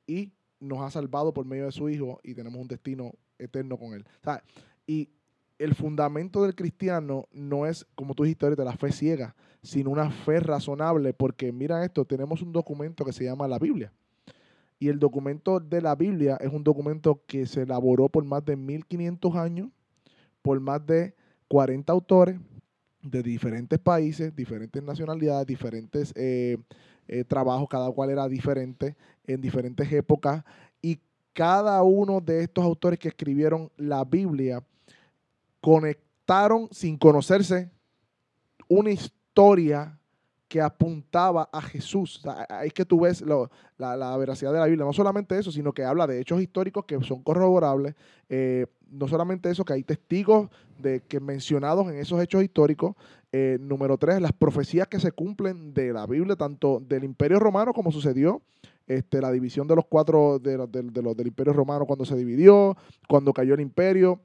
y 0.08 0.32
nos 0.60 0.80
ha 0.80 0.90
salvado 0.90 1.34
por 1.34 1.46
medio 1.46 1.66
de 1.66 1.72
su 1.72 1.90
Hijo 1.90 2.20
y 2.24 2.34
tenemos 2.34 2.60
un 2.60 2.68
destino 2.68 3.14
eterno 3.38 3.78
con 3.78 3.94
Él. 3.94 4.06
¿sabe? 4.24 4.42
Y 4.88 5.10
el 5.58 5.76
fundamento 5.76 6.44
del 6.44 6.56
cristiano 6.56 7.28
no 7.32 7.66
es, 7.66 7.86
como 7.96 8.14
tú 8.14 8.24
dijiste 8.24 8.46
ahorita, 8.46 8.64
la 8.64 8.78
fe 8.78 8.92
ciega, 8.92 9.36
sino 9.62 9.90
una 9.90 10.12
fe 10.12 10.40
razonable, 10.40 11.14
porque 11.14 11.52
mira 11.52 11.84
esto, 11.84 12.06
tenemos 12.06 12.42
un 12.42 12.52
documento 12.52 13.06
que 13.06 13.14
se 13.14 13.24
llama 13.24 13.48
la 13.48 13.60
Biblia. 13.60 13.92
Y 14.80 14.90
el 14.90 15.00
documento 15.00 15.60
de 15.60 15.82
la 15.82 15.96
Biblia 15.96 16.38
es 16.42 16.52
un 16.52 16.64
documento 16.64 17.22
que 17.26 17.46
se 17.46 17.62
elaboró 17.62 18.10
por 18.10 18.26
más 18.26 18.44
de 18.44 18.58
1500 18.58 19.36
años, 19.36 19.70
por 20.42 20.60
más 20.60 20.86
de 20.86 21.16
40 21.48 21.92
autores 21.94 22.40
de 23.02 23.24
diferentes 23.24 23.80
países, 23.80 24.36
diferentes 24.36 24.84
nacionalidades, 24.84 25.48
diferentes 25.48 26.12
eh, 26.16 26.58
eh, 27.08 27.24
trabajos, 27.24 27.70
cada 27.70 27.90
cual 27.92 28.10
era 28.10 28.28
diferente 28.28 28.98
en 29.26 29.40
diferentes 29.40 29.92
épocas. 29.92 30.44
Y 30.82 31.00
cada 31.34 31.82
uno 31.84 32.20
de 32.20 32.44
estos 32.44 32.66
autores 32.66 33.00
que 33.00 33.08
escribieron 33.08 33.72
la 33.78 34.04
Biblia 34.04 34.62
conectaron 35.66 36.68
sin 36.70 36.96
conocerse 36.96 37.72
una 38.68 38.92
historia 38.92 39.98
que 40.48 40.62
apuntaba 40.62 41.50
a 41.52 41.60
Jesús. 41.60 42.22
Ahí 42.50 42.68
es 42.68 42.74
que 42.74 42.86
tú 42.86 43.00
ves 43.00 43.24
la, 43.80 43.98
la 43.98 44.16
veracidad 44.16 44.54
de 44.54 44.60
la 44.60 44.68
Biblia. 44.68 44.86
No 44.86 44.94
solamente 44.94 45.38
eso, 45.40 45.52
sino 45.52 45.74
que 45.74 45.84
habla 45.84 46.06
de 46.06 46.22
hechos 46.22 46.40
históricos 46.40 46.86
que 46.86 47.02
son 47.04 47.24
corroborables. 47.24 47.96
Eh, 48.30 48.68
no 48.92 49.08
solamente 49.08 49.50
eso, 49.50 49.66
que 49.66 49.74
hay 49.74 49.84
testigos 49.84 50.50
de 50.78 51.02
que 51.02 51.20
mencionados 51.20 51.88
en 51.88 51.96
esos 51.96 52.22
hechos 52.22 52.44
históricos. 52.44 52.96
Eh, 53.32 53.58
número 53.60 53.98
tres, 53.98 54.22
las 54.22 54.34
profecías 54.34 54.88
que 54.88 55.00
se 55.00 55.12
cumplen 55.12 55.74
de 55.74 55.92
la 55.92 56.06
Biblia, 56.06 56.36
tanto 56.36 56.80
del 56.80 57.04
Imperio 57.04 57.40
Romano 57.40 57.74
como 57.74 57.92
sucedió, 57.92 58.44
este, 58.86 59.20
la 59.20 59.32
división 59.32 59.68
de 59.68 59.76
los 59.76 59.86
cuatro 59.86 60.38
de 60.38 60.58
los- 60.58 60.72
del 60.72 61.28
Imperio 61.28 61.54
Romano 61.54 61.88
cuando 61.88 62.06
se 62.06 62.16
dividió, 62.16 62.78
cuando 63.10 63.34
cayó 63.34 63.56
el 63.56 63.62
imperio, 63.62 64.20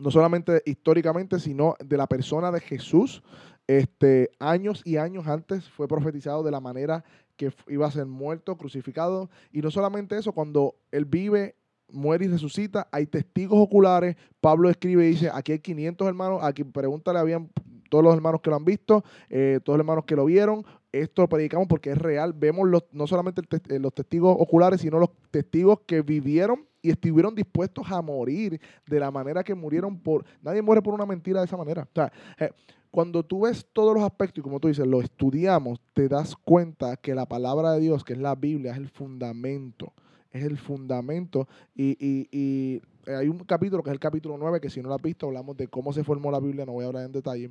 no 0.00 0.10
solamente 0.10 0.62
históricamente, 0.64 1.38
sino 1.38 1.74
de 1.84 1.96
la 1.96 2.06
persona 2.06 2.50
de 2.50 2.60
Jesús. 2.60 3.22
Este, 3.66 4.30
años 4.40 4.82
y 4.84 4.96
años 4.96 5.28
antes 5.28 5.68
fue 5.68 5.86
profetizado 5.86 6.42
de 6.42 6.50
la 6.50 6.60
manera 6.60 7.04
que 7.36 7.52
iba 7.68 7.86
a 7.86 7.90
ser 7.90 8.06
muerto, 8.06 8.56
crucificado. 8.56 9.30
Y 9.52 9.60
no 9.60 9.70
solamente 9.70 10.16
eso, 10.16 10.32
cuando 10.32 10.74
él 10.90 11.04
vive, 11.04 11.54
muere 11.92 12.24
y 12.24 12.28
resucita, 12.28 12.88
hay 12.90 13.06
testigos 13.06 13.58
oculares. 13.58 14.16
Pablo 14.40 14.70
escribe 14.70 15.06
y 15.06 15.10
dice, 15.10 15.30
aquí 15.32 15.52
hay 15.52 15.58
500 15.58 16.08
hermanos, 16.08 16.40
aquí 16.42 16.64
pregúntale, 16.64 17.18
habían 17.18 17.50
todos 17.90 18.02
los 18.02 18.14
hermanos 18.14 18.40
que 18.40 18.50
lo 18.50 18.56
han 18.56 18.64
visto, 18.64 19.04
eh, 19.28 19.60
todos 19.62 19.76
los 19.76 19.82
hermanos 19.82 20.04
que 20.06 20.16
lo 20.16 20.24
vieron. 20.24 20.64
Esto 20.92 21.22
lo 21.22 21.28
predicamos 21.28 21.68
porque 21.68 21.90
es 21.90 21.98
real. 21.98 22.32
Vemos 22.32 22.68
los, 22.68 22.84
no 22.92 23.06
solamente 23.06 23.42
eh, 23.68 23.78
los 23.78 23.92
testigos 23.92 24.34
oculares, 24.38 24.80
sino 24.80 24.98
los 24.98 25.10
testigos 25.30 25.80
que 25.86 26.00
vivieron 26.00 26.69
y 26.82 26.90
estuvieron 26.90 27.34
dispuestos 27.34 27.90
a 27.90 28.00
morir 28.02 28.60
de 28.86 29.00
la 29.00 29.10
manera 29.10 29.42
que 29.44 29.54
murieron 29.54 29.98
por... 29.98 30.24
Nadie 30.42 30.62
muere 30.62 30.82
por 30.82 30.94
una 30.94 31.06
mentira 31.06 31.40
de 31.40 31.46
esa 31.46 31.56
manera. 31.56 31.82
O 31.82 31.94
sea, 31.94 32.12
eh, 32.38 32.50
cuando 32.90 33.22
tú 33.22 33.42
ves 33.42 33.66
todos 33.72 33.94
los 33.94 34.02
aspectos 34.02 34.38
y 34.38 34.42
como 34.42 34.58
tú 34.58 34.68
dices, 34.68 34.86
lo 34.86 35.00
estudiamos, 35.00 35.80
te 35.92 36.08
das 36.08 36.34
cuenta 36.36 36.96
que 36.96 37.14
la 37.14 37.26
palabra 37.26 37.72
de 37.72 37.80
Dios, 37.80 38.02
que 38.04 38.14
es 38.14 38.18
la 38.18 38.34
Biblia, 38.34 38.72
es 38.72 38.78
el 38.78 38.88
fundamento. 38.88 39.92
Es 40.32 40.44
el 40.44 40.58
fundamento. 40.58 41.48
Y, 41.74 41.96
y- 42.00 42.28
y 42.32 42.82
hay 43.10 43.28
un 43.28 43.38
capítulo 43.40 43.82
que 43.82 43.90
es 43.90 43.94
el 43.94 44.00
capítulo 44.00 44.36
9, 44.38 44.60
que 44.60 44.70
si 44.70 44.80
no 44.82 44.88
lo 44.88 44.94
has 44.94 45.02
visto, 45.02 45.26
hablamos 45.26 45.56
de 45.56 45.68
cómo 45.68 45.92
se 45.92 46.04
formó 46.04 46.30
la 46.30 46.40
Biblia, 46.40 46.64
no 46.66 46.72
voy 46.72 46.84
a 46.84 46.88
hablar 46.88 47.04
en 47.04 47.12
detalle 47.12 47.50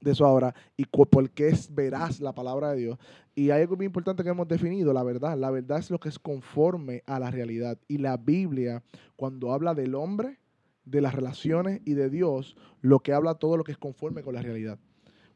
de 0.00 0.12
eso 0.12 0.24
ahora, 0.24 0.54
y 0.76 0.84
cu- 0.84 1.06
por 1.06 1.28
qué 1.30 1.48
es 1.48 1.74
veraz 1.74 2.20
la 2.20 2.32
palabra 2.32 2.70
de 2.72 2.78
Dios. 2.78 2.98
Y 3.34 3.50
hay 3.50 3.62
algo 3.62 3.76
bien 3.76 3.88
importante 3.90 4.22
que 4.22 4.28
hemos 4.30 4.48
definido, 4.48 4.92
la 4.92 5.02
verdad. 5.02 5.36
La 5.36 5.50
verdad 5.50 5.78
es 5.78 5.90
lo 5.90 5.98
que 5.98 6.08
es 6.08 6.18
conforme 6.18 7.02
a 7.06 7.18
la 7.18 7.30
realidad. 7.30 7.78
Y 7.88 7.98
la 7.98 8.16
Biblia, 8.16 8.82
cuando 9.16 9.52
habla 9.52 9.74
del 9.74 9.94
hombre, 9.94 10.38
de 10.84 11.00
las 11.00 11.14
relaciones 11.14 11.80
y 11.84 11.94
de 11.94 12.10
Dios, 12.10 12.56
lo 12.80 13.00
que 13.00 13.12
habla 13.12 13.34
todo 13.34 13.56
lo 13.56 13.64
que 13.64 13.72
es 13.72 13.78
conforme 13.78 14.22
con 14.22 14.34
la 14.34 14.42
realidad. 14.42 14.78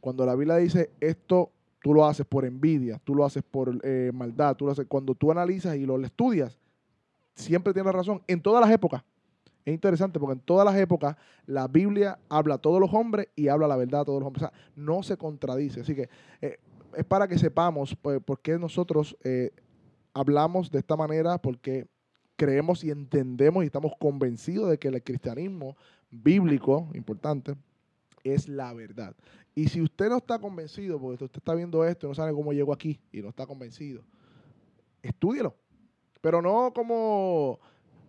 Cuando 0.00 0.24
la 0.26 0.34
Biblia 0.34 0.56
dice 0.56 0.90
esto, 1.00 1.52
tú 1.82 1.94
lo 1.94 2.06
haces 2.06 2.24
por 2.26 2.44
envidia, 2.44 3.00
tú 3.04 3.14
lo 3.14 3.24
haces 3.24 3.42
por 3.42 3.78
eh, 3.84 4.10
maldad, 4.14 4.56
tú 4.56 4.66
lo 4.66 4.72
haces, 4.72 4.86
cuando 4.88 5.14
tú 5.14 5.30
analizas 5.30 5.76
y 5.76 5.84
lo 5.84 6.02
estudias, 6.02 6.58
siempre 7.34 7.72
tienes 7.72 7.92
razón, 7.92 8.22
en 8.26 8.40
todas 8.40 8.60
las 8.64 8.70
épocas. 8.72 9.02
Es 9.64 9.72
interesante 9.72 10.18
porque 10.18 10.34
en 10.34 10.40
todas 10.40 10.64
las 10.64 10.76
épocas 10.76 11.16
la 11.46 11.68
Biblia 11.68 12.18
habla 12.28 12.54
a 12.54 12.58
todos 12.58 12.80
los 12.80 12.92
hombres 12.92 13.28
y 13.36 13.48
habla 13.48 13.68
la 13.68 13.76
verdad 13.76 14.00
a 14.00 14.04
todos 14.04 14.20
los 14.20 14.26
hombres. 14.26 14.44
O 14.44 14.48
sea, 14.48 14.58
no 14.74 15.02
se 15.02 15.16
contradice. 15.16 15.80
Así 15.80 15.94
que 15.94 16.08
eh, 16.40 16.58
es 16.96 17.04
para 17.04 17.28
que 17.28 17.38
sepamos 17.38 17.96
pues, 18.00 18.20
por 18.22 18.40
qué 18.40 18.58
nosotros 18.58 19.16
eh, 19.22 19.50
hablamos 20.14 20.70
de 20.70 20.78
esta 20.78 20.96
manera, 20.96 21.38
porque 21.38 21.86
creemos 22.36 22.82
y 22.82 22.90
entendemos 22.90 23.62
y 23.62 23.66
estamos 23.66 23.92
convencidos 23.98 24.70
de 24.70 24.78
que 24.78 24.88
el 24.88 25.02
cristianismo 25.02 25.76
bíblico, 26.10 26.88
importante, 26.94 27.54
es 28.24 28.48
la 28.48 28.72
verdad. 28.72 29.14
Y 29.54 29.68
si 29.68 29.80
usted 29.80 30.08
no 30.08 30.18
está 30.18 30.38
convencido, 30.38 30.98
porque 30.98 31.24
usted 31.24 31.38
está 31.38 31.54
viendo 31.54 31.84
esto 31.84 32.06
y 32.06 32.08
no 32.08 32.14
sabe 32.14 32.32
cómo 32.32 32.52
llegó 32.52 32.72
aquí 32.72 33.00
y 33.12 33.20
no 33.20 33.28
está 33.28 33.46
convencido, 33.46 34.02
estúdielo. 35.02 35.54
Pero 36.20 36.40
no 36.40 36.72
como, 36.74 37.58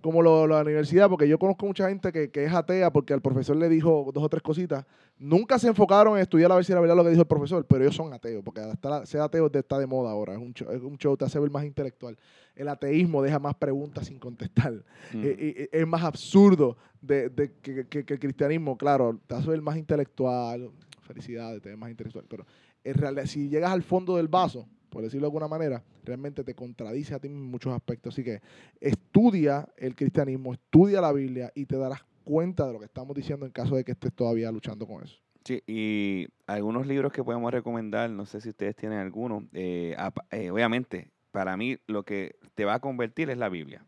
como 0.04 0.22
lo, 0.22 0.46
lo 0.46 0.56
de 0.56 0.60
la 0.60 0.66
universidad, 0.66 1.10
porque 1.10 1.28
yo 1.28 1.40
conozco 1.40 1.66
mucha 1.66 1.88
gente 1.90 2.12
que, 2.12 2.30
que 2.30 2.44
es 2.46 2.54
atea 2.54 2.92
porque 2.94 3.14
el 3.14 3.22
profesor 3.22 3.56
le 3.56 3.70
dijo 3.70 4.12
dos 4.14 4.24
o 4.24 4.30
tres 4.30 4.44
cositas. 4.44 4.86
Nunca 5.18 5.58
se 5.58 5.68
enfocaron 5.70 6.16
en 6.18 6.22
estudiar 6.22 6.52
a 6.52 6.56
ver 6.56 6.66
si 6.66 6.72
era 6.74 6.82
verdad 6.82 6.96
lo 6.96 7.04
que 7.04 7.10
dijo 7.10 7.22
el 7.22 7.28
profesor, 7.28 7.66
pero 7.66 7.84
ellos 7.84 7.96
son 7.96 8.12
ateos, 8.14 8.44
porque 8.44 8.62
hasta 8.62 9.06
ser 9.06 9.22
ateo 9.22 9.50
está 9.52 9.80
de 9.80 9.88
moda 9.88 10.12
ahora. 10.12 10.34
Es 10.34 10.40
un 10.40 10.54
show, 10.54 10.70
es 10.72 10.82
un 10.82 10.98
show 10.98 11.16
te 11.18 11.26
hace 11.26 11.40
ver 11.40 11.50
más 11.50 11.64
intelectual. 11.66 12.18
El 12.56 12.68
ateísmo 12.68 13.22
deja 13.24 13.40
más 13.40 13.56
preguntas 13.56 14.06
sin 14.08 14.20
contestar. 14.20 14.74
Mm. 15.14 15.24
Eh, 15.24 15.36
eh, 15.40 15.70
es 15.72 15.88
más 15.88 16.04
absurdo 16.04 16.78
de, 17.02 17.30
de 17.30 17.54
que, 17.62 17.88
que- 17.88 18.04
que 18.06 18.14
el 18.14 18.20
cristianismo, 18.20 18.78
claro, 18.78 19.20
te 19.26 19.36
hace 19.36 19.48
ver 19.50 19.62
más 19.62 19.78
intelectual, 19.78 20.70
felicidades, 21.02 21.62
te 21.62 21.70
ves 21.70 21.78
más 21.78 21.90
intelectual, 21.90 22.26
pero 22.28 22.46
en 22.84 22.94
realidad, 22.96 23.26
si 23.26 23.48
llegas 23.50 23.72
al 23.72 23.84
fondo 23.84 24.18
del 24.18 24.28
vaso, 24.28 24.68
por 24.94 25.02
decirlo 25.02 25.26
de 25.26 25.30
alguna 25.30 25.48
manera, 25.48 25.84
realmente 26.06 26.44
te 26.44 26.54
contradice 26.54 27.16
a 27.16 27.20
ti 27.20 27.28
en 27.28 27.42
muchos 27.42 27.74
aspectos. 27.74 28.14
Así 28.14 28.24
que 28.24 28.42
estudia 28.80 29.68
el 29.76 29.96
cristianismo, 29.96 30.54
estudia 30.54 31.02
la 31.02 31.12
Biblia 31.12 31.52
y 31.56 31.66
te 31.66 31.78
darás 31.78 32.06
cuenta 32.24 32.68
de 32.68 32.74
lo 32.74 32.80
que 32.80 32.86
estamos 32.86 33.16
diciendo 33.16 33.48
en 33.48 33.52
caso 33.52 33.76
de 33.76 33.84
que 33.84 33.94
estés 33.94 34.14
todavía 34.14 34.52
luchando 34.52 34.86
con 34.86 35.04
eso. 35.04 35.18
Sí, 35.44 35.64
y 35.66 36.28
algunos 36.46 36.86
libros 36.86 37.12
que 37.12 37.24
podemos 37.24 37.52
recomendar, 37.52 38.10
no 38.12 38.28
sé 38.28 38.40
si 38.40 38.50
ustedes 38.50 38.76
tienen 38.76 39.00
alguno. 39.00 39.48
eh, 39.54 39.98
eh, 40.30 40.52
obviamente, 40.52 41.10
para 41.32 41.58
mí 41.58 41.78
lo 41.88 42.04
que 42.04 42.36
te 42.54 42.64
va 42.64 42.76
a 42.76 42.80
convertir 42.80 43.32
es 43.32 43.38
la 43.38 43.50
Biblia. 43.50 43.84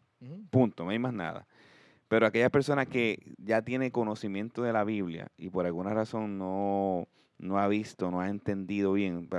Punto, 0.49 0.83
no 0.85 0.89
hay 0.89 0.97
más 0.97 1.13
nada. 1.13 1.45
Pero 2.07 2.25
aquella 2.25 2.49
persona 2.49 2.87
que 2.87 3.35
ya 3.37 3.61
tiene 3.61 3.91
conocimiento 3.91 4.63
de 4.63 4.73
la 4.73 4.83
Biblia 4.83 5.27
y 5.37 5.49
por 5.51 5.67
alguna 5.67 5.93
razón 5.93 6.39
no, 6.39 7.07
no 7.37 7.59
ha 7.59 7.67
visto, 7.67 8.11
no 8.11 8.21
ha 8.21 8.29
entendido 8.29 8.93
bien, 8.93 9.29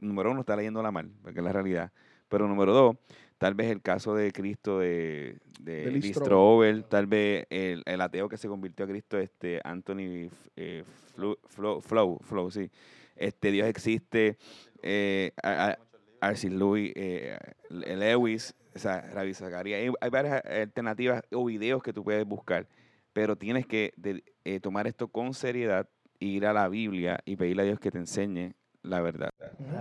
número 0.00 0.30
uno 0.30 0.40
está 0.40 0.56
leyéndola 0.56 0.90
mal, 0.90 1.10
porque 1.22 1.38
es 1.40 1.44
la 1.44 1.52
realidad. 1.52 1.92
Pero 2.28 2.46
número 2.46 2.72
dos, 2.72 2.96
tal 3.38 3.54
vez 3.54 3.70
el 3.70 3.82
caso 3.82 4.14
de 4.14 4.32
Cristo 4.32 4.78
de, 4.78 5.38
de 5.60 5.90
De 5.90 6.84
tal 6.88 7.06
vez 7.06 7.46
el, 7.50 7.82
el 7.86 8.00
ateo 8.00 8.28
que 8.28 8.36
se 8.36 8.48
convirtió 8.48 8.84
a 8.84 8.88
Cristo, 8.88 9.18
este 9.18 9.60
Anthony 9.64 10.30
eh, 10.56 10.84
Flow, 11.14 11.36
Flow, 11.80 12.18
Flow, 12.22 12.50
sí. 12.50 12.70
Este 13.16 13.50
Dios 13.50 13.68
existe, 13.68 14.38
eh, 14.82 15.32
a- 15.42 15.70
a- 15.70 15.78
Arcis 16.22 16.52
Louis, 16.52 16.92
eh, 16.96 17.38
Lewis, 17.70 18.54
o 18.74 18.78
sea, 18.78 19.00
Ravi 19.12 19.34
Zachariah. 19.34 19.78
Hay, 19.78 19.90
hay 20.00 20.10
varias 20.10 20.44
alternativas 20.44 21.22
o 21.32 21.44
videos 21.44 21.82
que 21.82 21.92
tú 21.92 22.04
puedes 22.04 22.24
buscar, 22.26 22.66
pero 23.12 23.36
tienes 23.36 23.66
que 23.66 23.92
de- 23.96 24.22
eh, 24.44 24.60
tomar 24.60 24.86
esto 24.86 25.08
con 25.08 25.34
seriedad, 25.34 25.88
ir 26.20 26.46
a 26.46 26.52
la 26.52 26.68
Biblia 26.68 27.18
y 27.24 27.36
pedirle 27.36 27.62
a 27.62 27.64
Dios 27.66 27.80
que 27.80 27.90
te 27.90 27.98
enseñe 27.98 28.52
la 28.82 29.00
verdad. 29.00 29.30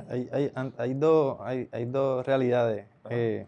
Hay, 0.10 0.30
hay, 0.32 0.52
an- 0.56 0.73
hay 0.78 0.93
dos, 0.93 1.38
hay, 1.41 1.69
hay 1.71 1.86
dos 1.86 2.25
realidades. 2.25 2.86
Eh, 3.10 3.45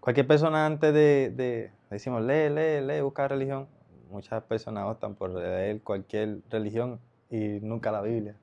cualquier 0.00 0.26
persona 0.26 0.66
antes 0.66 0.92
de, 0.92 1.30
de- 1.30 1.70
decimos, 1.90 2.22
lee, 2.22 2.48
lee, 2.50 2.80
lee, 2.84 3.00
busca 3.00 3.28
religión. 3.28 3.68
Muchas 4.10 4.42
personas 4.42 4.84
optan 4.86 5.14
por 5.14 5.30
leer 5.30 5.80
cualquier 5.82 6.38
religión 6.50 6.98
y 7.30 7.58
nunca 7.62 7.90
la 7.92 8.02
Biblia. 8.02 8.34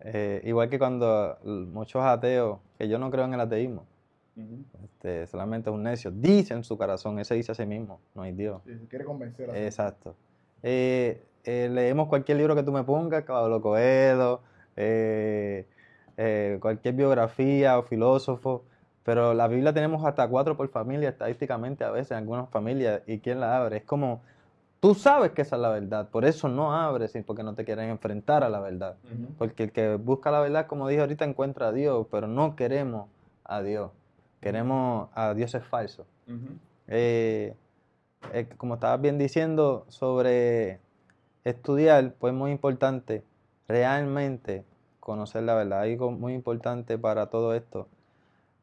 Eh, 0.00 0.42
igual 0.44 0.68
que 0.68 0.78
cuando 0.78 1.38
muchos 1.44 2.02
ateos, 2.02 2.58
que 2.78 2.88
yo 2.88 2.98
no 2.98 3.10
creo 3.10 3.24
en 3.24 3.34
el 3.34 3.40
ateísmo, 3.40 3.86
este, 4.84 5.26
solamente 5.28 5.70
es 5.70 5.74
un 5.74 5.82
necio, 5.82 6.10
dice 6.10 6.54
en 6.54 6.64
su 6.64 6.76
corazón, 6.76 7.18
ese 7.18 7.34
dice 7.34 7.52
a 7.52 7.54
sí 7.54 7.64
mismo, 7.64 8.00
no 8.14 8.22
hay 8.22 8.32
Dios. 8.32 8.60
quiere 8.88 9.04
convencer 9.04 9.48
Exacto. 9.54 10.14
Eh, 10.62 11.22
eh, 11.44 11.68
leemos 11.70 12.08
cualquier 12.08 12.38
libro 12.38 12.54
que 12.54 12.62
tú 12.62 12.72
me 12.72 12.84
pongas, 12.84 13.24
Pablo 13.24 13.60
Coelho, 13.60 14.40
eh, 14.76 15.66
eh, 16.16 16.58
cualquier 16.60 16.94
biografía 16.94 17.78
o 17.78 17.82
filósofo, 17.82 18.64
pero 19.02 19.34
la 19.34 19.48
Biblia 19.48 19.72
tenemos 19.72 20.04
hasta 20.04 20.26
cuatro 20.28 20.56
por 20.56 20.68
familia, 20.70 21.10
estadísticamente 21.10 21.84
a 21.84 21.90
veces 21.90 22.12
en 22.12 22.18
algunas 22.18 22.48
familias, 22.50 23.02
y 23.06 23.18
¿quién 23.18 23.40
la 23.40 23.58
abre? 23.58 23.78
Es 23.78 23.84
como, 23.84 24.22
tú 24.80 24.94
sabes 24.94 25.32
que 25.32 25.42
esa 25.42 25.56
es 25.56 25.62
la 25.62 25.68
verdad, 25.68 26.08
por 26.08 26.24
eso 26.24 26.48
no 26.48 26.74
abres, 26.74 27.12
porque 27.26 27.42
no 27.42 27.54
te 27.54 27.64
quieren 27.64 27.90
enfrentar 27.90 28.42
a 28.44 28.48
la 28.48 28.60
verdad. 28.60 28.96
Porque 29.38 29.64
el 29.64 29.72
que 29.72 29.96
busca 29.96 30.30
la 30.30 30.40
verdad, 30.40 30.66
como 30.66 30.88
dije 30.88 31.02
ahorita, 31.02 31.24
encuentra 31.24 31.68
a 31.68 31.72
Dios, 31.72 32.06
pero 32.10 32.26
no 32.26 32.56
queremos 32.56 33.08
a 33.44 33.62
Dios, 33.62 33.90
queremos 34.40 35.10
a 35.14 35.34
dioses 35.34 35.64
falsos. 35.64 36.06
Eh, 36.88 37.54
eh, 38.32 38.48
como 38.56 38.74
estabas 38.74 39.00
bien 39.00 39.18
diciendo 39.18 39.84
sobre 39.88 40.80
estudiar, 41.44 42.14
pues 42.14 42.32
es 42.32 42.38
muy 42.38 42.50
importante 42.50 43.22
realmente 43.68 44.64
conocer 45.00 45.42
la 45.44 45.54
verdad. 45.54 45.82
Algo 45.82 46.10
muy 46.10 46.34
importante 46.34 46.98
para 46.98 47.26
todo 47.30 47.54
esto. 47.54 47.88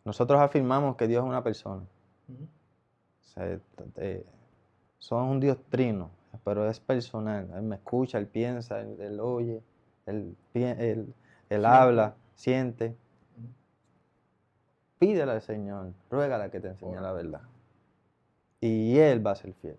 Nosotros 0.06 0.40
afirmamos 0.42 0.96
que 0.96 1.08
Dios 1.08 1.24
es 1.24 1.30
una 1.30 1.44
persona. 1.44 1.84
O 3.20 3.24
sea, 3.34 3.58
t- 3.58 3.84
eh, 3.98 4.26
son 5.00 5.24
un 5.26 5.40
Dios 5.40 5.58
trino, 5.70 6.10
pero 6.44 6.70
es 6.70 6.80
personal. 6.80 7.50
Él 7.56 7.62
me 7.64 7.76
escucha, 7.76 8.18
él 8.18 8.28
piensa, 8.28 8.82
él, 8.82 9.00
él 9.00 9.20
oye, 9.20 9.62
él, 10.06 10.36
él- 10.54 11.14
él 11.50 11.66
habla, 11.66 12.16
siente. 12.36 12.96
Pídele 15.00 15.32
al 15.32 15.42
Señor, 15.42 15.94
ruégale 16.10 16.52
que 16.52 16.60
te 16.60 16.68
enseñe 16.70 17.00
la 17.02 17.12
verdad. 17.12 17.42
Y 18.60 18.98
Él 19.00 19.26
va 19.26 19.32
a 19.32 19.36
ser 19.36 19.54
fiel. 19.54 19.78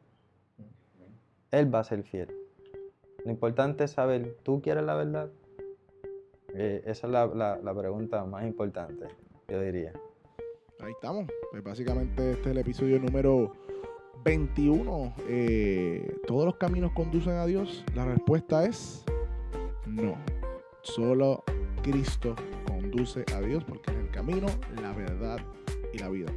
Él 1.52 1.72
va 1.72 1.80
a 1.80 1.84
ser 1.84 2.02
fiel. 2.02 2.28
Lo 3.24 3.30
importante 3.30 3.84
es 3.84 3.92
saber, 3.92 4.36
¿tú 4.42 4.60
quieres 4.60 4.84
la 4.84 4.94
verdad? 4.94 5.30
Eh, 6.54 6.82
esa 6.86 7.06
es 7.06 7.12
la, 7.12 7.74
pregunta 7.74 8.24
más 8.24 8.44
importante, 8.44 9.06
yo 9.48 9.60
diría. 9.60 9.92
Ahí 10.80 10.92
estamos. 10.92 11.26
Pues 11.50 11.62
básicamente 11.62 12.32
este 12.32 12.42
es 12.42 12.46
el 12.48 12.58
episodio 12.58 12.98
número 12.98 13.52
21. 14.24 15.14
Eh, 15.28 16.16
¿Todos 16.26 16.44
los 16.44 16.56
caminos 16.56 16.92
conducen 16.92 17.34
a 17.34 17.46
Dios? 17.46 17.84
La 17.94 18.04
respuesta 18.04 18.64
es 18.64 19.04
no. 19.86 20.16
Solo 20.82 21.44
Cristo 21.82 22.34
conduce 22.66 23.24
a 23.34 23.40
Dios 23.40 23.62
porque 23.64 23.92
es 23.92 23.96
el 23.98 24.10
camino, 24.10 24.46
la 24.80 24.92
verdad 24.92 25.38
y 25.92 25.98
la 25.98 26.08
vida. 26.08 26.32